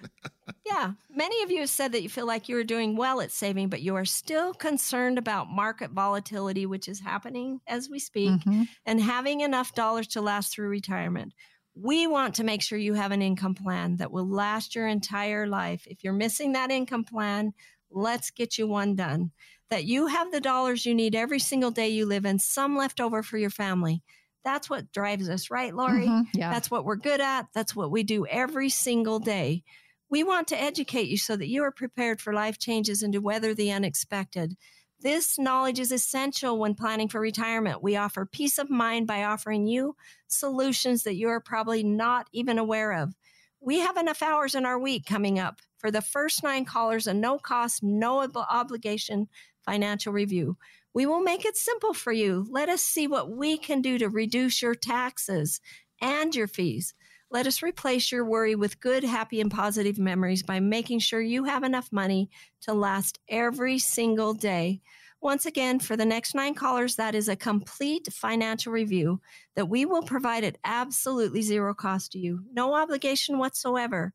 [0.67, 3.31] Yeah, many of you have said that you feel like you are doing well at
[3.31, 8.31] saving, but you are still concerned about market volatility, which is happening as we speak,
[8.43, 8.69] Mhm.
[8.85, 11.33] and having enough dollars to last through retirement.
[11.75, 15.47] We want to make sure you have an income plan that will last your entire
[15.47, 15.87] life.
[15.87, 17.53] If you're missing that income plan,
[17.91, 19.31] let's get you one done.
[19.71, 23.01] That you have the dollars you need every single day you live and some left
[23.01, 24.03] over for your family.
[24.45, 26.07] That's what drives us, right, Laurie?
[26.07, 26.29] Mhm.
[26.35, 26.51] Yeah.
[26.53, 27.49] That's what we're good at.
[27.55, 29.65] That's what we do every single day.
[30.11, 33.21] We want to educate you so that you are prepared for life changes and to
[33.21, 34.55] weather the unexpected.
[35.01, 37.83] This knowledge is essential when planning for retirement.
[37.83, 39.97] We offer peace of mind by offering you
[40.29, 43.15] solutions that you are probably not even aware of.
[43.61, 47.15] We have enough hours in our week coming up for the first nine callers, a
[47.15, 49.29] no cost, no ob- obligation
[49.65, 50.57] financial review.
[50.95, 52.47] We will make it simple for you.
[52.51, 55.61] Let us see what we can do to reduce your taxes
[56.01, 56.95] and your fees.
[57.31, 61.45] Let us replace your worry with good, happy, and positive memories by making sure you
[61.45, 64.81] have enough money to last every single day.
[65.21, 69.21] Once again, for the next nine callers, that is a complete financial review
[69.57, 72.45] that we will provide at absolutely zero cost to you.
[72.53, 74.13] No obligation whatsoever.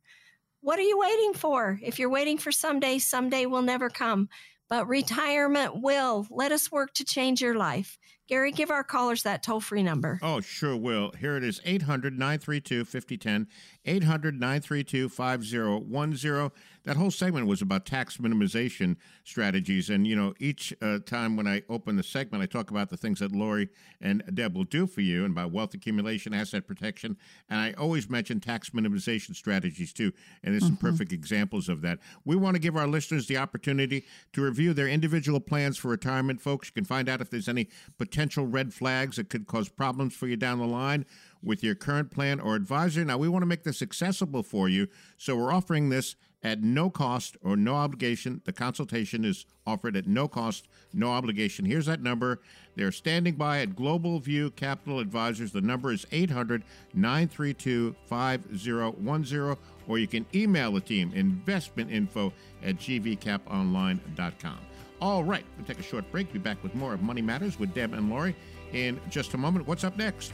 [0.62, 1.80] What are you waiting for?
[1.82, 4.30] If you're waiting for someday, someday will never come
[4.70, 6.28] but retirement will.
[6.30, 7.98] Let us work to change your life.
[8.30, 10.20] Gary, give our callers that toll free number.
[10.22, 11.12] Oh, sure will.
[11.20, 13.48] Here it is 800 932 5010.
[13.86, 16.52] 800 932 5010.
[16.86, 19.90] That whole segment was about tax minimization strategies.
[19.90, 22.98] And, you know, each uh, time when I open the segment, I talk about the
[22.98, 23.70] things that Laurie
[24.00, 27.18] and Deb will do for you and about wealth accumulation, asset protection.
[27.50, 30.14] And I always mention tax minimization strategies too.
[30.44, 30.88] And there's some mm-hmm.
[30.88, 32.00] perfect examples of that.
[32.26, 36.42] We want to give our listeners the opportunity to review their individual plans for retirement,
[36.42, 36.70] folks.
[36.70, 40.28] You can find out if there's any potential red flags that could cause problems for
[40.28, 41.06] you down the line
[41.44, 43.04] with your current plan or advisor.
[43.06, 46.90] Now, we want to make this accessible for you, so we're offering this at no
[46.90, 48.42] cost or no obligation.
[48.46, 51.66] The consultation is offered at no cost, no obligation.
[51.66, 52.42] Here's that number.
[52.76, 55.52] They're standing by at Global View Capital Advisors.
[55.52, 56.64] The number is 800
[56.94, 59.58] 932 5010,
[59.88, 62.32] or you can email the team investmentinfo
[62.64, 64.69] at gvcaponline.com.
[65.02, 66.32] All right, we'll take a short break.
[66.34, 68.36] Be back with more of Money Matters with Deb and Laurie
[68.74, 69.68] in just a moment.
[69.68, 70.34] What's up next?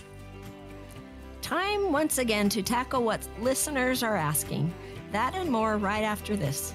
[1.42, 4.74] Time once again to tackle what listeners are asking.
[5.12, 6.74] That and more right after this.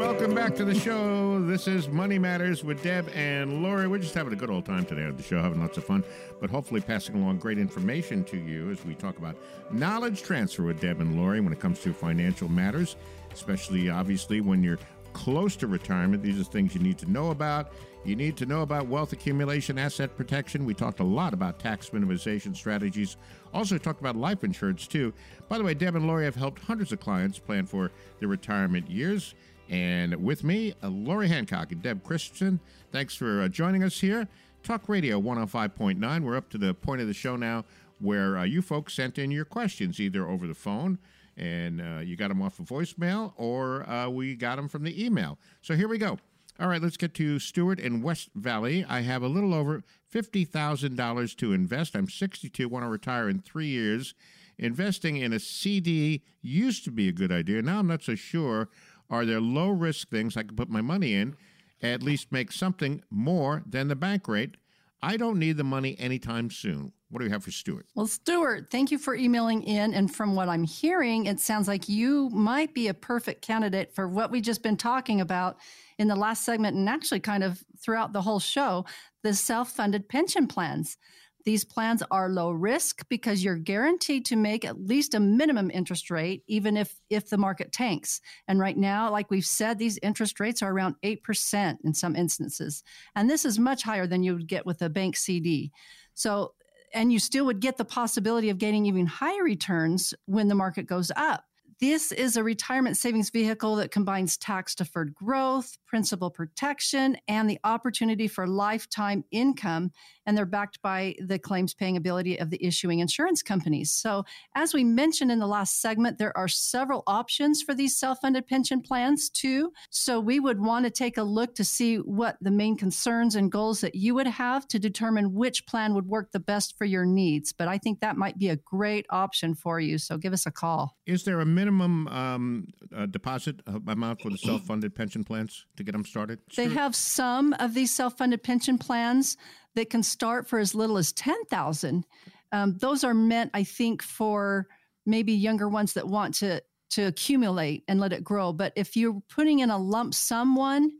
[0.00, 1.44] Welcome back to the show.
[1.44, 3.86] This is Money Matters with Deb and Laurie.
[3.86, 6.02] We're just having a good old time today at the show, having lots of fun,
[6.40, 9.36] but hopefully passing along great information to you as we talk about
[9.70, 12.96] knowledge transfer with Deb and Laurie when it comes to financial matters,
[13.30, 14.78] especially obviously when you're
[15.12, 16.22] close to retirement.
[16.22, 17.70] These are things you need to know about.
[18.02, 20.64] You need to know about wealth accumulation, asset protection.
[20.64, 23.18] We talked a lot about tax minimization strategies.
[23.52, 25.12] Also, talked about life insurance, too.
[25.50, 28.90] By the way, Deb and Laurie have helped hundreds of clients plan for their retirement
[28.90, 29.34] years.
[29.70, 32.58] And with me, uh, Laurie Hancock and Deb Christensen.
[32.90, 34.26] Thanks for uh, joining us here.
[34.64, 36.22] Talk Radio 105.9.
[36.24, 37.64] We're up to the point of the show now
[38.00, 40.98] where uh, you folks sent in your questions either over the phone
[41.36, 45.04] and uh, you got them off of voicemail or uh, we got them from the
[45.04, 45.38] email.
[45.62, 46.18] So here we go.
[46.58, 48.84] All right, let's get to Stewart in West Valley.
[48.86, 51.94] I have a little over $50,000 to invest.
[51.94, 54.14] I'm 62, want to retire in three years.
[54.58, 57.62] Investing in a CD used to be a good idea.
[57.62, 58.68] Now I'm not so sure.
[59.10, 61.36] Are there low risk things I can put my money in,
[61.82, 64.56] at least make something more than the bank rate?
[65.02, 66.92] I don't need the money anytime soon.
[67.10, 67.86] What do we have for Stuart?
[67.96, 69.94] Well, Stuart, thank you for emailing in.
[69.94, 74.06] And from what I'm hearing, it sounds like you might be a perfect candidate for
[74.06, 75.56] what we've just been talking about
[75.98, 78.84] in the last segment and actually kind of throughout the whole show
[79.24, 80.96] the self funded pension plans.
[81.44, 86.10] These plans are low risk because you're guaranteed to make at least a minimum interest
[86.10, 88.20] rate, even if, if the market tanks.
[88.46, 92.82] And right now, like we've said, these interest rates are around 8% in some instances.
[93.14, 95.72] And this is much higher than you would get with a bank CD.
[96.14, 96.54] So,
[96.92, 100.86] and you still would get the possibility of getting even higher returns when the market
[100.86, 101.44] goes up.
[101.80, 107.58] This is a retirement savings vehicle that combines tax deferred growth, principal protection, and the
[107.64, 109.90] opportunity for lifetime income.
[110.24, 113.92] And they're backed by the claims paying ability of the issuing insurance companies.
[113.92, 114.24] So,
[114.54, 118.46] as we mentioned in the last segment, there are several options for these self funded
[118.46, 119.72] pension plans, too.
[119.90, 123.50] So, we would want to take a look to see what the main concerns and
[123.50, 127.04] goals that you would have to determine which plan would work the best for your
[127.04, 127.52] needs.
[127.52, 129.98] But I think that might be a great option for you.
[129.98, 130.96] So, give us a call.
[131.06, 132.06] Is there a minimum?
[132.08, 136.38] um, uh, deposit amount for the self-funded pension plans to get them started?
[136.56, 139.36] They have some of these self-funded pension plans
[139.74, 142.06] that can start for as little as ten thousand.
[142.52, 144.66] Um, those are meant, I think, for
[145.06, 148.52] maybe younger ones that want to to accumulate and let it grow.
[148.52, 150.90] But if you're putting in a lump sum one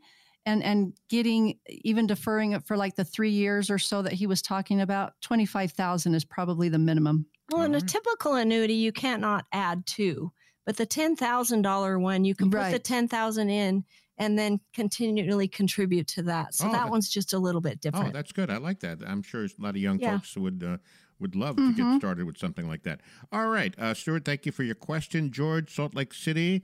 [0.47, 4.26] and and getting even deferring it for like the three years or so that he
[4.26, 7.26] was talking about, twenty five thousand is probably the minimum.
[7.51, 10.33] Well, in a typical annuity, you cannot add to.
[10.64, 12.72] But the ten thousand dollar one, you can put right.
[12.72, 13.85] the ten thousand in
[14.21, 16.55] and then continually contribute to that.
[16.55, 18.09] So oh, that, that, one's just a little bit oh, different.
[18.09, 18.51] Oh, that's good.
[18.51, 18.99] I like that.
[19.05, 20.12] I'm sure a lot of young yeah.
[20.12, 20.77] folks would uh,
[21.18, 21.71] would love mm-hmm.
[21.71, 21.99] to get mm-hmm.
[21.99, 23.01] started with something like that.
[23.33, 25.33] All right, uh, Stuart, thank you for your question.
[25.33, 26.62] George, Salt Lake City.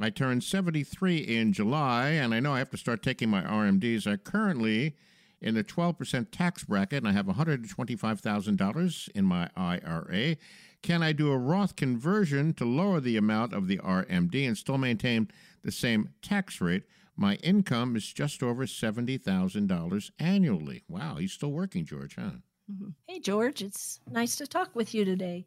[0.00, 4.10] I turned 73 in July, and I know I have to start taking my RMDs.
[4.10, 4.96] I currently
[5.40, 10.36] in the 12% tax bracket, and I have $125,000 in my IRA.
[10.82, 14.78] Can I do a Roth conversion to lower the amount of the RMD and still
[14.78, 15.28] maintain
[15.64, 16.84] the same tax rate.
[17.16, 20.82] My income is just over $70,000 annually.
[20.88, 22.38] Wow, he's still working, George, huh?
[22.70, 22.88] Mm-hmm.
[23.06, 25.46] Hey, George, it's nice to talk with you today.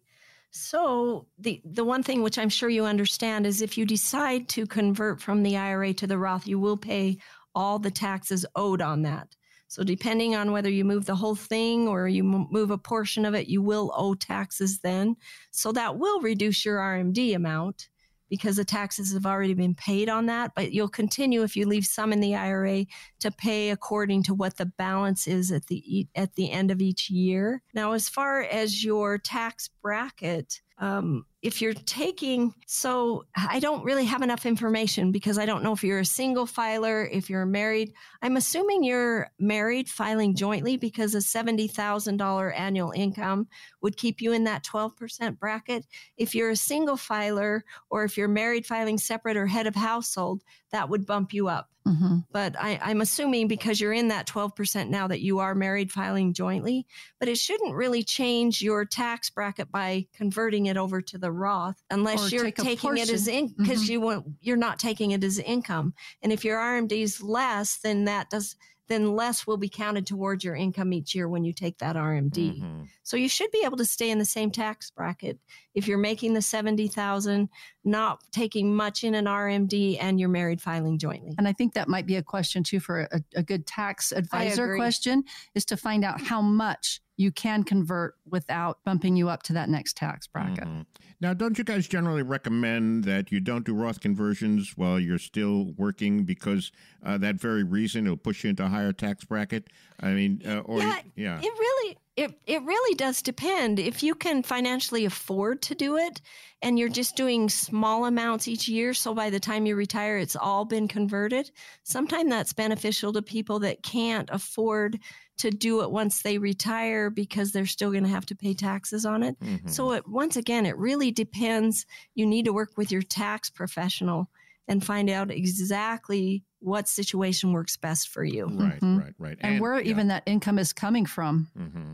[0.52, 4.66] So the the one thing which I'm sure you understand is if you decide to
[4.66, 7.18] convert from the IRA to the Roth, you will pay
[7.54, 9.36] all the taxes owed on that.
[9.68, 13.34] So depending on whether you move the whole thing or you move a portion of
[13.34, 15.18] it, you will owe taxes then.
[15.52, 17.90] So that will reduce your RMD amount
[18.30, 21.86] because the taxes have already been paid on that, but you'll continue if you leave
[21.86, 22.86] some in the IRA
[23.20, 27.10] to pay according to what the balance is at the at the end of each
[27.10, 27.62] year.
[27.74, 34.04] Now, as far as your tax bracket, um, if you're taking, so I don't really
[34.04, 37.94] have enough information because I don't know if you're a single filer, if you're married.
[38.22, 43.48] I'm assuming you're married filing jointly because a $70,000 annual income
[43.82, 45.86] would keep you in that 12% bracket.
[46.18, 50.44] If you're a single filer or if you're married filing separate or head of household,
[50.72, 51.70] that would bump you up.
[51.88, 52.18] Mm-hmm.
[52.32, 56.34] But I, I'm assuming because you're in that 12% now that you are married filing
[56.34, 56.86] jointly,
[57.20, 61.82] but it shouldn't really change your tax bracket by converting it over to the Roth
[61.90, 63.92] unless or you're take taking it as in because mm-hmm.
[63.92, 65.94] you want you're not taking it as income.
[66.22, 68.56] And if your RMD is less, then that does
[68.88, 72.60] then less will be counted towards your income each year when you take that RMD.
[72.60, 72.84] Mm-hmm.
[73.04, 75.40] So you should be able to stay in the same tax bracket
[75.76, 77.50] if you're making the 70,000,
[77.84, 81.36] not taking much in an RMD and you're married filing jointly.
[81.38, 84.76] And I think that might be a question too for a, a good tax advisor
[84.76, 85.24] question
[85.54, 89.70] is to find out how much you can convert without bumping you up to that
[89.70, 90.66] next tax bracket.
[90.66, 90.82] Mm-hmm.
[91.20, 95.74] Now, don't you guys generally recommend that you don't do Roth conversions while you're still
[95.76, 96.72] working because
[97.04, 99.68] uh, that very reason it'll push you into a higher tax bracket?
[100.00, 103.80] I mean, uh, or yeah, yeah, it really it it really does depend.
[103.80, 106.22] If you can financially afford to do it,
[106.62, 110.36] and you're just doing small amounts each year, so by the time you retire, it's
[110.36, 111.50] all been converted.
[111.82, 115.00] Sometimes that's beneficial to people that can't afford
[115.38, 119.06] to do it once they retire because they're still going to have to pay taxes
[119.06, 119.40] on it.
[119.40, 119.68] Mm-hmm.
[119.68, 121.86] So it, once again, it really depends.
[122.16, 124.30] You need to work with your tax professional
[124.68, 128.46] and find out exactly what situation works best for you.
[128.46, 128.98] Right, mm-hmm.
[128.98, 129.38] right, right.
[129.42, 129.90] And, and where yeah.
[129.90, 131.50] even that income is coming from.
[131.58, 131.94] Mm-hmm.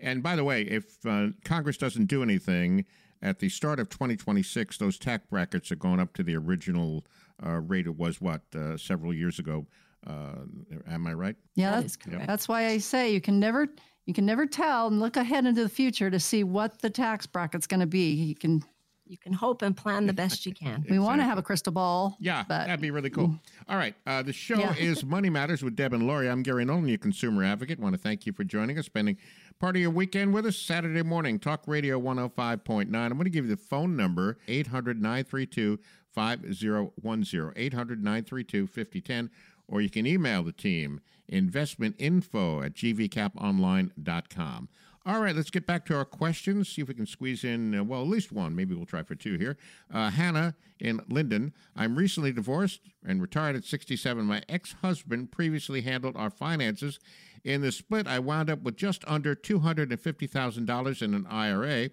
[0.00, 2.84] And by the way, if uh, Congress doesn't do anything
[3.22, 7.04] at the start of 2026, those tax brackets are going up to the original
[7.44, 9.66] uh, rate it was, what, uh, several years ago.
[10.06, 10.44] Uh,
[10.88, 11.36] am I right?
[11.54, 12.26] Yeah, that that's correct.
[12.26, 13.68] That's why I say you can never
[14.06, 17.26] you can never tell and look ahead into the future to see what the tax
[17.26, 18.12] bracket's going to be.
[18.12, 18.62] You can
[19.06, 20.76] you can hope and plan the best you can.
[20.76, 20.98] exactly.
[20.98, 22.16] We want to have a crystal ball.
[22.20, 23.28] Yeah, but, that'd be really cool.
[23.28, 23.40] Mm.
[23.68, 24.74] All right, uh, the show yeah.
[24.78, 26.28] is Money Matters with Deb and Laurie.
[26.28, 27.78] I'm Gary Nolan, your consumer advocate.
[27.78, 29.18] Want to thank you for joining us, spending
[29.58, 31.38] part of your weekend with us Saturday morning.
[31.38, 32.94] Talk Radio 105.9.
[32.94, 35.78] I'm going to give you the phone number 800 932
[36.14, 39.30] 5010 800 932 5010
[39.68, 41.00] or you can email the team
[41.30, 44.68] investmentinfo at gvcaponline.com.
[45.06, 46.70] All right, let's get back to our questions.
[46.70, 48.56] See if we can squeeze in, uh, well, at least one.
[48.56, 49.58] Maybe we'll try for two here.
[49.92, 51.52] Uh, Hannah in Lindon.
[51.76, 54.24] I'm recently divorced and retired at 67.
[54.24, 56.98] My ex husband previously handled our finances.
[57.44, 61.90] In the split, I wound up with just under $250,000 in an IRA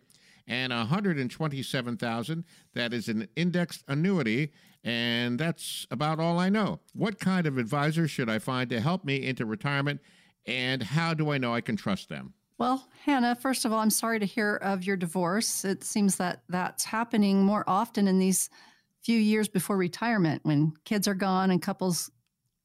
[0.48, 2.44] and $127,000.
[2.74, 4.54] that is an indexed annuity
[4.84, 6.80] and that's about all I know.
[6.94, 10.02] What kind of advisor should I find to help me into retirement
[10.46, 12.34] and how do I know I can trust them?
[12.58, 15.66] Well, Hannah, first of all, I'm sorry to hear of your divorce.
[15.66, 18.50] It seems that that's happening more often in these
[19.04, 22.12] few years before retirement when kids are gone and couples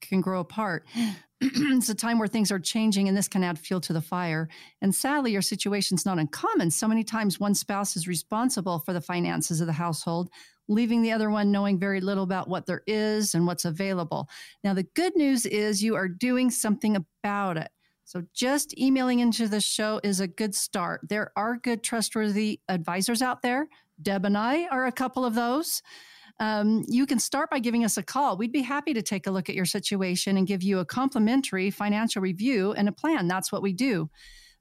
[0.03, 0.87] can grow apart.
[1.41, 4.49] it's a time where things are changing and this can add fuel to the fire.
[4.83, 6.71] And sadly, your situation's not uncommon.
[6.71, 10.31] So many times one spouse is responsible for the finances of the household,
[10.69, 14.29] leaving the other one knowing very little about what there is and what's available.
[14.64, 17.71] Now, the good news is you are doing something about it.
[18.05, 21.01] So just emailing into the show is a good start.
[21.09, 23.69] There are good, trustworthy advisors out there.
[24.01, 25.83] Deb and I are a couple of those
[26.39, 28.37] um, you can start by giving us a call.
[28.37, 31.71] We'd be happy to take a look at your situation and give you a complimentary
[31.71, 33.27] financial review and a plan.
[33.27, 34.11] That's what we do.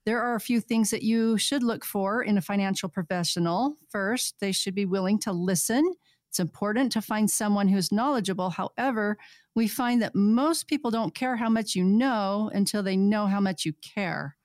[0.05, 3.77] There are a few things that you should look for in a financial professional.
[3.89, 5.95] First, they should be willing to listen.
[6.29, 8.51] It's important to find someone who's knowledgeable.
[8.51, 9.17] However,
[9.55, 13.39] we find that most people don't care how much you know until they know how
[13.39, 14.35] much you care.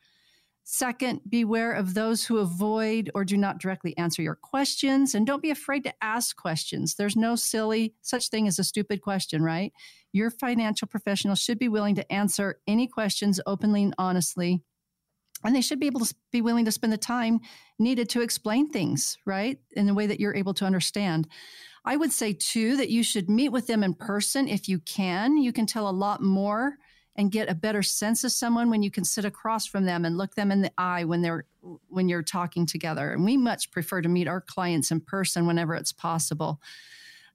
[0.62, 5.16] Second, beware of those who avoid or do not directly answer your questions.
[5.16, 6.94] And don't be afraid to ask questions.
[6.94, 9.72] There's no silly such thing as a stupid question, right?
[10.12, 14.62] Your financial professional should be willing to answer any questions openly and honestly.
[15.44, 17.40] And they should be able to be willing to spend the time
[17.78, 19.58] needed to explain things, right?
[19.72, 21.28] In a way that you're able to understand.
[21.84, 25.38] I would say, too, that you should meet with them in person if you can.
[25.38, 26.76] You can tell a lot more
[27.16, 30.16] and get a better sense of someone when you can sit across from them and
[30.16, 31.44] look them in the eye when they're
[31.88, 33.12] when you're talking together.
[33.12, 36.60] And we much prefer to meet our clients in person whenever it's possible.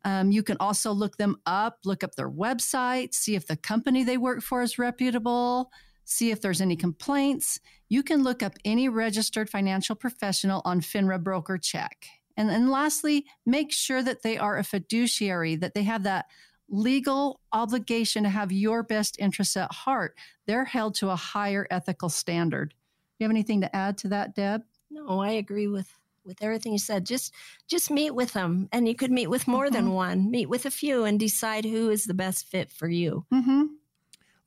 [0.03, 4.03] Um, you can also look them up, look up their website, see if the company
[4.03, 5.71] they work for is reputable,
[6.05, 7.59] see if there's any complaints.
[7.89, 12.05] You can look up any registered financial professional on FINRA broker check.
[12.37, 16.25] And then lastly, make sure that they are a fiduciary, that they have that
[16.69, 20.17] legal obligation to have your best interests at heart.
[20.45, 22.69] They're held to a higher ethical standard.
[22.69, 22.75] Do
[23.19, 24.63] you have anything to add to that, Deb?
[24.89, 25.89] No, I agree with
[26.25, 27.05] with everything you said.
[27.05, 27.33] Just
[27.67, 29.73] just meet with them, and you could meet with more mm-hmm.
[29.73, 30.31] than one.
[30.31, 33.25] Meet with a few and decide who is the best fit for you.
[33.33, 33.63] Mm-hmm.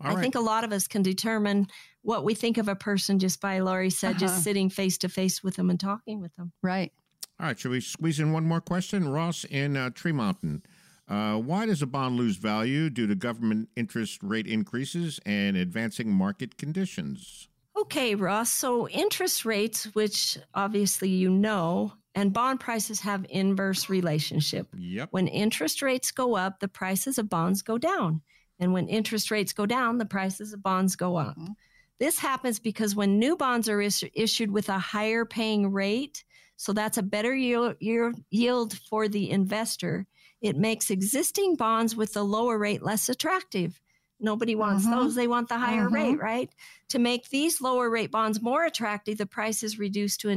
[0.01, 0.21] I right.
[0.21, 1.67] think a lot of us can determine
[2.03, 4.21] what we think of a person just by Laurie said, uh-huh.
[4.21, 6.53] just sitting face to face with them and talking with them.
[6.63, 6.93] Right.
[7.41, 7.59] All right.
[7.59, 9.09] Should we squeeze in one more question?
[9.09, 10.63] Ross in uh, Tree Mountain.
[11.09, 16.11] Uh, why does a bond lose value due to government interest rate increases and advancing
[16.11, 17.49] market conditions?
[17.77, 18.51] Okay, Ross.
[18.51, 24.69] So interest rates, which obviously you know, and bond prices have inverse relationship.
[24.77, 25.09] Yep.
[25.13, 28.23] When interest rates go up, the prices of bonds go down.
[28.59, 31.37] And when interest rates go down, the prices of bonds go up.
[31.39, 31.53] Mm-hmm.
[32.01, 36.25] This happens because when new bonds are is- issued with a higher paying rate,
[36.57, 40.07] so that's a better yield, yield for the investor,
[40.41, 43.81] it makes existing bonds with the lower rate less attractive.
[44.21, 44.97] Nobody wants mm-hmm.
[44.97, 45.15] those.
[45.15, 45.95] They want the higher mm-hmm.
[45.95, 46.51] rate, right?
[46.89, 50.29] To make these lower rate bonds more attractive, the price is reduced to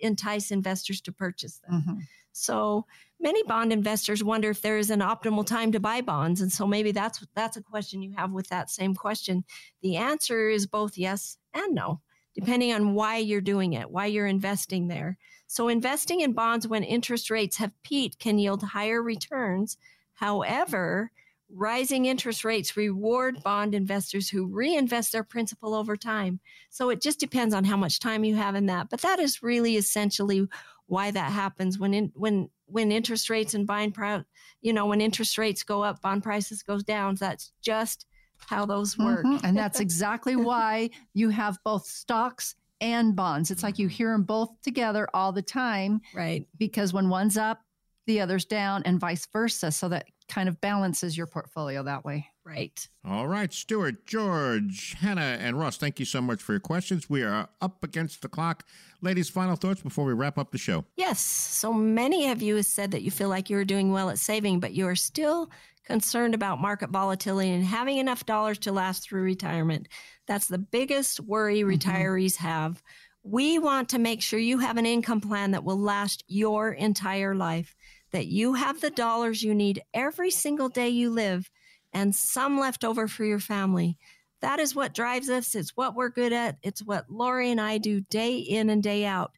[0.00, 1.82] entice investors to purchase them.
[2.38, 2.86] So
[3.20, 6.66] many bond investors wonder if there is an optimal time to buy bonds, and so
[6.66, 9.44] maybe that's that's a question you have with that same question.
[9.82, 12.00] The answer is both yes and no,
[12.34, 15.18] depending on why you're doing it, why you're investing there.
[15.48, 19.76] So, investing in bonds when interest rates have peaked can yield higher returns.
[20.14, 21.10] However,
[21.50, 26.40] rising interest rates reward bond investors who reinvest their principal over time.
[26.68, 28.90] So, it just depends on how much time you have in that.
[28.90, 30.46] But that is really essentially
[30.88, 34.22] why that happens when in, when when interest rates and buying pro,
[34.60, 38.98] you know when interest rates go up bond prices goes down that's just how those
[38.98, 39.44] work mm-hmm.
[39.44, 43.50] and that's exactly why you have both stocks and bonds.
[43.50, 46.00] It's like you hear them both together all the time.
[46.14, 46.46] Right.
[46.58, 47.60] Because when one's up,
[48.08, 49.70] the other's down, and vice versa.
[49.70, 52.26] So that kind of balances your portfolio that way.
[52.44, 52.88] Right.
[53.04, 57.08] All right, Stuart, George, Hannah, and Ross, thank you so much for your questions.
[57.08, 58.64] We are up against the clock.
[59.02, 60.84] Ladies, final thoughts before we wrap up the show.
[60.96, 61.20] Yes.
[61.20, 64.60] So many of you have said that you feel like you're doing well at saving,
[64.60, 65.50] but you are still
[65.84, 69.88] concerned about market volatility and having enough dollars to last through retirement.
[70.26, 71.70] That's the biggest worry mm-hmm.
[71.70, 72.82] retirees have.
[73.22, 77.34] We want to make sure you have an income plan that will last your entire
[77.34, 77.76] life,
[78.12, 81.50] that you have the dollars you need every single day you live
[81.92, 83.96] and some left over for your family.
[84.40, 85.54] That is what drives us.
[85.54, 86.58] It's what we're good at.
[86.62, 89.32] It's what Laurie and I do day in and day out.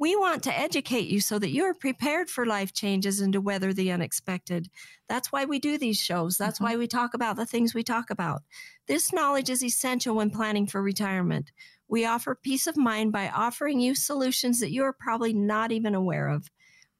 [0.00, 3.40] We want to educate you so that you are prepared for life changes and to
[3.40, 4.68] weather the unexpected.
[5.08, 6.36] That's why we do these shows.
[6.36, 6.64] That's mm-hmm.
[6.64, 8.42] why we talk about the things we talk about.
[8.88, 11.52] This knowledge is essential when planning for retirement.
[11.86, 15.94] We offer peace of mind by offering you solutions that you are probably not even
[15.94, 16.50] aware of.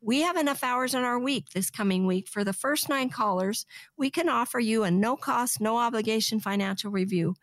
[0.05, 2.27] We have enough hours in our week this coming week.
[2.29, 6.91] For the first nine callers, we can offer you a no cost, no obligation financial
[6.91, 7.37] review.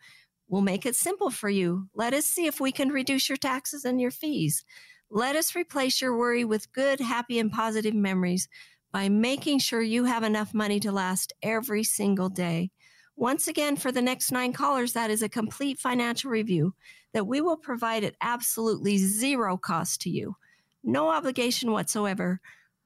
[0.46, 1.88] We'll make it simple for you.
[1.94, 4.62] Let us see if we can reduce your taxes and your fees.
[5.10, 8.46] Let us replace your worry with good, happy, and positive memories
[8.92, 12.72] by making sure you have enough money to last every single day.
[13.16, 16.74] Once again, for the next nine callers, that is a complete financial review
[17.14, 20.34] that we will provide at absolutely zero cost to you.
[20.82, 22.40] No obligation whatsoever.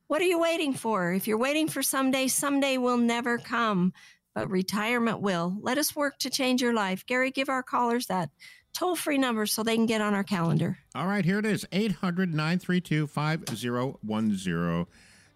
[0.06, 1.12] What are you waiting for?
[1.12, 3.92] If you're waiting for someday, someday will never come,
[4.34, 5.56] but retirement will.
[5.60, 7.06] Let us work to change your life.
[7.06, 8.30] Gary, give our callers that
[8.74, 10.78] toll free number so they can get on our calendar.
[10.94, 14.86] All right, here it is 800 932 5010.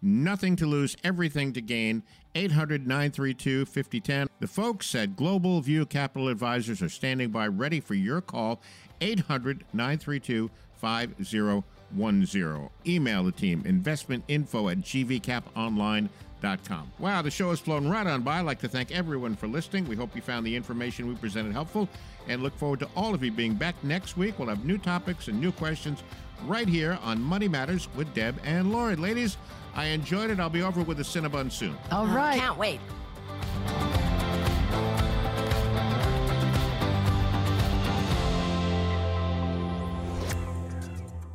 [0.00, 2.02] Nothing to lose, everything to gain.
[2.34, 4.28] 800 932 5010.
[4.38, 8.60] The folks at Global View Capital Advisors are standing by ready for your call.
[9.00, 11.64] 800 932 5010.
[12.86, 16.10] Email the team investmentinfo at gvcaponline.com
[17.00, 18.38] Wow, the show has flown right on by.
[18.38, 19.88] I'd like to thank everyone for listening.
[19.88, 21.88] We hope you found the information we presented helpful
[22.28, 24.38] and look forward to all of you being back next week.
[24.38, 26.02] We'll have new topics and new questions
[26.44, 28.94] right here on Money Matters with Deb and Laurie.
[28.94, 29.36] Ladies,
[29.74, 30.38] I enjoyed it.
[30.38, 31.76] I'll be over with a Cinnabon soon.
[31.90, 32.38] All right.
[32.38, 32.80] Can't wait.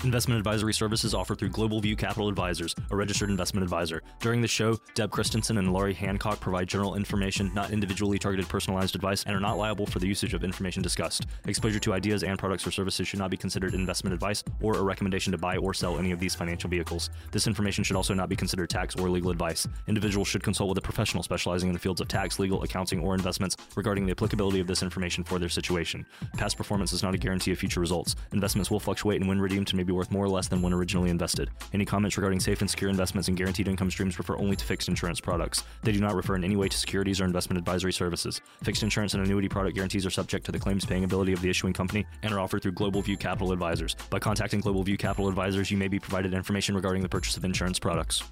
[0.04, 4.02] Investment advisory services offered through Global View Capital Advisors, a registered investment advisor.
[4.20, 8.96] During the show, Deb Christensen and Laurie Hancock provide general information, not individually targeted personalized
[8.96, 11.28] advice, and are not liable for the usage of information discussed.
[11.48, 14.84] Exposure to ideas and products or services should not be considered investment advice or a
[14.84, 17.10] recommendation to buy or sell any of these financial vehicles.
[17.32, 19.66] This information should also not be considered tax or legal advice.
[19.88, 23.16] Individuals should consult with a professional specializing in the fields of tax, legal, accounting, or
[23.16, 26.06] investments regarding the applicability of this information for their situation.
[26.36, 28.18] Past performance is not a guarantee of future results.
[28.34, 31.50] Investments will fluctuate and when redeemed may worth more or less than when originally invested.
[31.74, 34.88] Any comments regarding safe and secure investments and guaranteed income streams refer only to fixed
[34.88, 35.64] insurance products.
[35.84, 38.42] They do not refer in any way to securities or investment advisory services.
[38.64, 41.50] Fixed insurance and annuity product guarantees are subject to the claims paying ability of the
[41.50, 43.96] issuing company and are offered through Global View Capital Advisors.
[44.10, 47.46] By contacting Global View Capital Advisors, you may be provided information regarding the purchase of
[47.46, 48.24] insurance products.